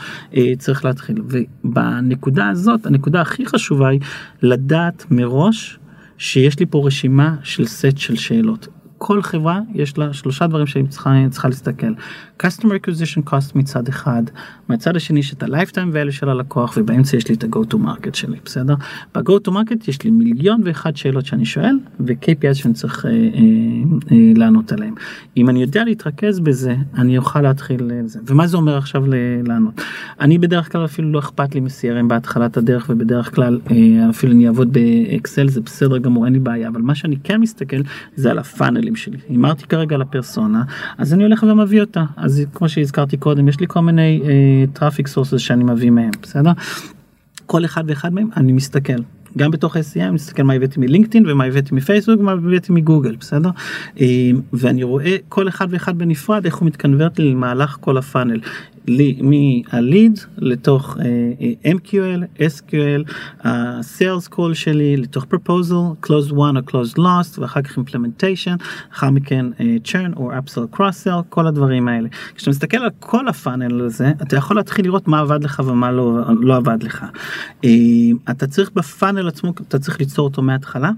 [0.57, 1.21] צריך להתחיל.
[1.26, 3.99] ובנקודה הזאת, הנקודה הכי חשובה היא
[4.41, 5.80] לדעת מראש
[6.17, 8.67] שיש לי פה רשימה של סט של שאלות.
[9.06, 11.93] כל חברה יש לה שלושה דברים שהיא צריכה, צריכה להסתכל.
[12.43, 14.24] customer acquisition cost מצד אחד,
[14.70, 18.14] מהצד השני יש את ה-lifetime value של הלקוח ובאמצע יש לי את ה-go to market
[18.14, 18.76] שלי, בסדר?
[19.16, 23.18] ב-go to market יש לי מיליון ואחד שאלות שאני שואל ו-KPI שאני צריך אה, אה,
[24.12, 24.95] אה, לענות עליהם.
[25.38, 28.20] אם אני יודע להתרכז בזה, אני אוכל להתחיל לזה.
[28.28, 29.04] ומה זה אומר עכשיו
[29.43, 29.82] לענות?
[30.20, 34.47] אני בדרך כלל אפילו לא אכפת לי מ-CRM בהתחלת הדרך ובדרך כלל אה, אפילו אני
[34.47, 37.82] אעבוד באקסל זה בסדר גמור אין לי בעיה אבל מה שאני כן מסתכל
[38.16, 39.17] זה על הפאנלים שלי.
[39.29, 40.63] הימרתי כרגע על הפרסונה
[40.97, 42.03] אז אני הולך ומביא אותה.
[42.17, 44.21] אז כמו שהזכרתי קודם יש לי כל מיני
[44.74, 46.51] traffic uh, sources שאני מביא מהם בסדר
[47.45, 48.93] כל אחד ואחד מהם אני מסתכל
[49.37, 53.49] גם בתוך SEM אני מסתכל מה הבאתי מלינקדאין ומה הבאתי מפייסבוק ומה הבאתי מגוגל בסדר
[53.95, 53.99] uh,
[54.53, 58.39] ואני רואה כל אחד ואחד בנפרד איך הוא מתקנברט לי למהלך כל הפאנל
[58.88, 63.11] מהליד לתוך uh, uh, MQL, SQL,
[63.43, 68.63] ה-sales call שלי לתוך proposal, closed one או closed lost ואחר כך implementation,
[68.93, 72.09] אחר מכן uh, churn או upsell cross sell, כל הדברים האלה.
[72.36, 76.19] כשאתה מסתכל על כל הפאנל הזה, אתה יכול להתחיל לראות מה עבד לך ומה לא,
[76.41, 77.05] לא עבד לך.
[77.65, 77.67] Uh,
[78.31, 80.91] אתה צריך בפאנל עצמו, אתה צריך ליצור אותו מההתחלה.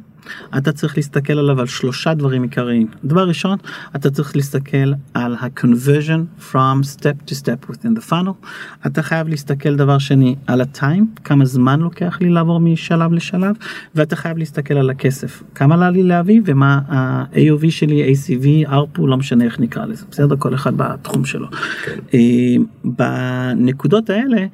[0.57, 2.87] אתה צריך להסתכל עליו על שלושה דברים עיקריים.
[3.03, 3.57] דבר ראשון,
[3.95, 8.47] אתה צריך להסתכל על ה-conversion from step to step within the funnel.
[8.85, 13.55] אתה חייב להסתכל דבר שני על ה-time, כמה זמן לוקח לי לעבור משלב לשלב,
[13.95, 19.17] ואתה חייב להסתכל על הכסף, כמה עלה לי להביא ומה ה-AOV שלי, ACV, ARPU, לא
[19.17, 20.35] משנה איך נקרא לזה, בסדר?
[20.39, 21.47] כל אחד בתחום שלו.
[21.85, 21.99] כן.
[22.13, 24.45] אה, בנקודות האלה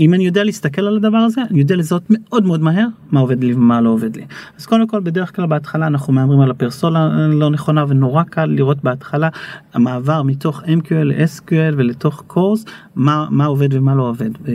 [0.00, 3.44] אם אני יודע להסתכל על הדבר הזה אני יודע לזהות מאוד מאוד מהר מה עובד
[3.44, 4.24] לי ומה לא עובד לי.
[4.58, 8.84] אז קודם כל בדרך כלל בהתחלה אנחנו מהמרים על הפרסונה לא נכונה ונורא קל לראות
[8.84, 9.28] בהתחלה
[9.74, 12.64] המעבר מתוך MQL ל-SQL ולתוך קורס
[12.96, 14.30] מה, מה עובד ומה לא עובד.
[14.48, 14.52] אה,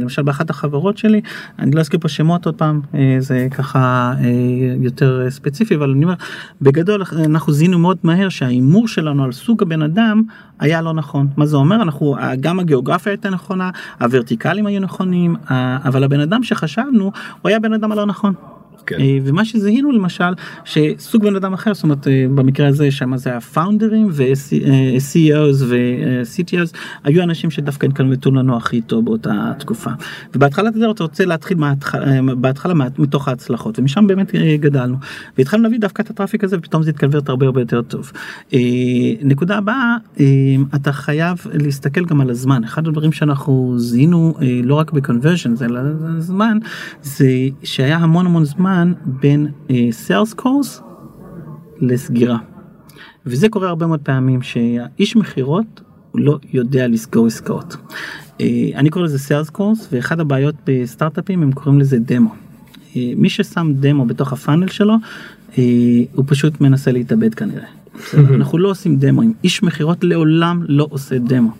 [0.00, 1.20] למשל באחת החברות שלי
[1.58, 4.30] אני לא אזכיר פה שמות עוד פעם אה, זה ככה אה,
[4.80, 6.14] יותר ספציפי אבל אני אומר
[6.62, 10.22] בגדול אנחנו זיהינו מאוד מהר שההימור שלנו על סוג הבן אדם
[10.60, 15.36] היה לא נכון מה זה אומר אנחנו גם הגיאוגרפיה הייתה נכונה הוורטיקלים היו נכונים
[15.84, 18.34] אבל הבן אדם שחשבנו הוא היה בן אדם הלא נכון.
[18.86, 19.00] כן.
[19.00, 20.32] אה, ומה שזיהינו למשל
[20.64, 27.22] שסוג בן אדם אחר זאת אומרת אה, במקרה הזה שם זה הפאונדרים ו-CEOs ו-CTOs היו
[27.22, 29.90] אנשים שדווקא נקלטו לנו הכי טוב באותה תקופה.
[30.34, 34.96] ובהתחלת הדרך אתה רוצה להתחיל אה, בהתחלה מתוך ההצלחות ומשם באמת גדלנו
[35.38, 38.12] והתחלנו להביא דווקא את הטראפיק הזה ופתאום זה התקלברט הרבה הרבה יותר טוב.
[39.22, 39.96] נקודה הבאה
[40.74, 45.66] אתה חייב להסתכל גם על הזמן אחד הדברים שאנחנו זיהינו לא רק בקונברשן זה
[46.18, 46.58] זמן
[47.02, 47.28] זה
[47.64, 48.69] שהיה המון המון זמן.
[48.70, 49.46] זמן בין
[49.90, 50.82] סיילס uh, קורס
[51.80, 52.38] לסגירה.
[53.26, 55.80] וזה קורה הרבה מאוד פעמים שהאיש מכירות
[56.14, 57.76] לא יודע לסגור עסקאות.
[57.76, 58.42] Uh,
[58.74, 62.30] אני קורא לזה סיילס קורס ואחד הבעיות בסטארט-אפים הם קוראים לזה דמו.
[62.30, 64.94] Uh, מי ששם דמו בתוך הפאנל שלו
[65.52, 65.56] uh,
[66.14, 67.66] הוא פשוט מנסה להתאבד כנראה.
[68.34, 71.50] אנחנו לא עושים דמוים, איש מכירות לעולם לא עושה דמו.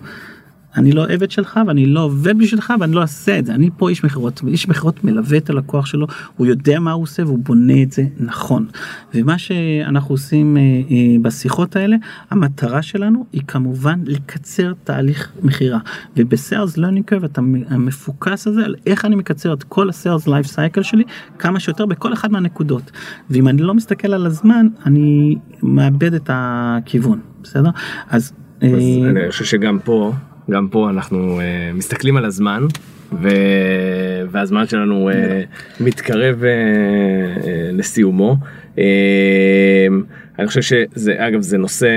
[0.77, 3.55] אני לא עבד שלך ואני לא עובד בשבילך ואני לא אעשה את זה.
[3.55, 6.07] אני פה איש מכירות איש מכירות מלווה את הלקוח שלו
[6.37, 8.67] הוא יודע מה הוא עושה והוא בונה את זה נכון.
[9.15, 11.97] ומה שאנחנו עושים אה, אה, בשיחות האלה
[12.31, 15.79] המטרה שלנו היא כמובן לקצר תהליך מכירה.
[16.17, 20.83] וב-sales learning curve אתה המפוקס הזה על איך אני מקצר את כל ה-sales life cycle
[20.83, 21.05] שלי
[21.39, 22.91] כמה שיותר בכל אחד מהנקודות.
[23.31, 27.71] ואם אני לא מסתכל על הזמן אני מאבד את הכיוון בסדר?
[28.09, 28.33] אז.
[28.61, 30.13] אז אה, אני חושב שגם פה
[30.51, 32.67] גם פה אנחנו uh, מסתכלים על הזמן
[33.13, 33.29] ו...
[34.31, 35.15] והזמן שלנו uh,
[35.85, 38.37] מתקרב uh, uh, לסיומו.
[38.77, 38.79] Uh,
[40.39, 41.89] אני חושב שזה אגב זה נושא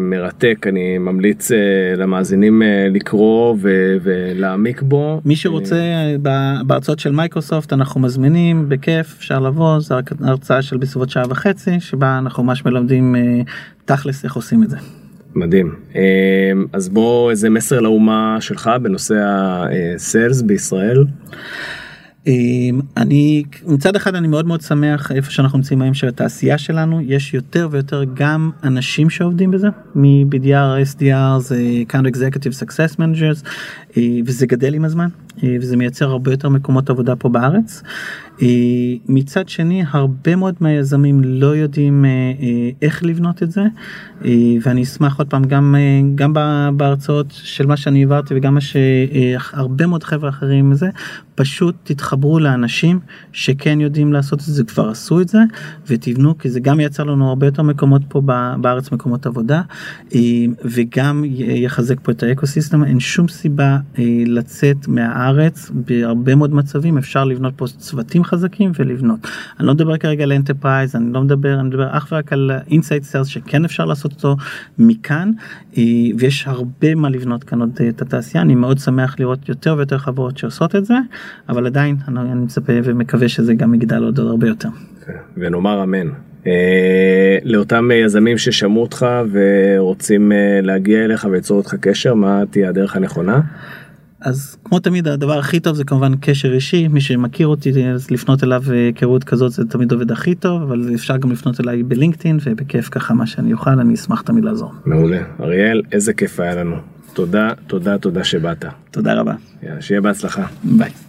[0.00, 1.54] מרתק אני ממליץ uh,
[1.96, 5.20] למאזינים uh, לקרוא ו- ולהעמיק בו.
[5.24, 5.76] מי שרוצה
[6.22, 11.80] ב- בהרצאות של מייקרוסופט אנחנו מזמינים בכיף אפשר לבוא זו הרצאה של בסביבות שעה וחצי
[11.80, 13.50] שבה אנחנו ממש מלמדים uh,
[13.84, 14.76] תכלס איך עושים את זה.
[15.34, 15.74] מדהים.
[16.72, 19.14] אז בוא איזה מסר לאומה שלך בנושא
[19.94, 21.04] הסיילס בישראל.
[22.96, 27.00] אני מצד אחד אני מאוד מאוד שמח איפה שאנחנו נמצאים היום של התעשייה שלנו.
[27.00, 29.68] יש יותר ויותר גם אנשים שעובדים בזה.
[29.94, 31.58] מ-BDR, SDR, זה
[31.88, 33.48] kind of executive success managers
[34.26, 35.08] וזה גדל עם הזמן
[35.60, 37.82] וזה מייצר הרבה יותר מקומות עבודה פה בארץ.
[39.08, 42.04] מצד שני הרבה מאוד מהיזמים לא יודעים
[42.82, 43.62] איך לבנות את זה.
[44.62, 45.74] ואני אשמח עוד פעם גם
[46.14, 46.32] גם
[46.76, 50.88] בהרצאות של מה שאני העברתי וגם מה שהרבה מאוד חבר'ה אחרים זה
[51.34, 53.00] פשוט תתחברו לאנשים
[53.32, 55.38] שכן יודעים לעשות את זה כבר עשו את זה
[55.86, 58.22] ותבנו כי זה גם ייצר לנו הרבה יותר מקומות פה
[58.60, 59.62] בארץ מקומות עבודה.
[60.64, 62.84] וגם יחזק פה את האקוסיסטם.
[62.84, 63.78] אין שום סיבה
[64.26, 65.27] לצאת מהארץ
[65.70, 69.20] בהרבה מאוד מצבים אפשר לבנות פה צוותים חזקים ולבנות.
[69.60, 73.02] אני לא מדבר כרגע על enterprise אני לא מדבר אני מדבר אך ורק על inside
[73.02, 74.36] sales שכן אפשר לעשות אותו
[74.78, 75.30] מכאן
[76.18, 80.38] ויש הרבה מה לבנות כאן עוד את התעשייה אני מאוד שמח לראות יותר ויותר חברות
[80.38, 80.94] שעושות את זה
[81.48, 84.68] אבל עדיין אני, מצפה ומקווה שזה גם יגדל עוד הרבה יותר.
[85.36, 86.08] ונאמר אמן.
[86.44, 86.48] Uh,
[87.44, 93.40] לאותם יזמים ששמעו אותך ורוצים להגיע אליך וליצור אותך קשר מה תהיה הדרך הנכונה.
[94.20, 98.44] אז כמו תמיד הדבר הכי טוב זה כמובן קשר אישי מי שמכיר אותי אז לפנות
[98.44, 102.88] אליו היכרות כזאת זה תמיד עובד הכי טוב אבל אפשר גם לפנות אליי בלינקדאין ובכיף
[102.88, 104.72] ככה מה שאני אוכל אני אשמח תמיד לעזור.
[104.84, 106.76] מעולה אריאל איזה כיף היה לנו
[107.12, 108.64] תודה תודה תודה שבאת.
[108.90, 109.34] תודה רבה.
[109.80, 110.46] שיהיה בהצלחה.
[110.64, 111.07] ביי.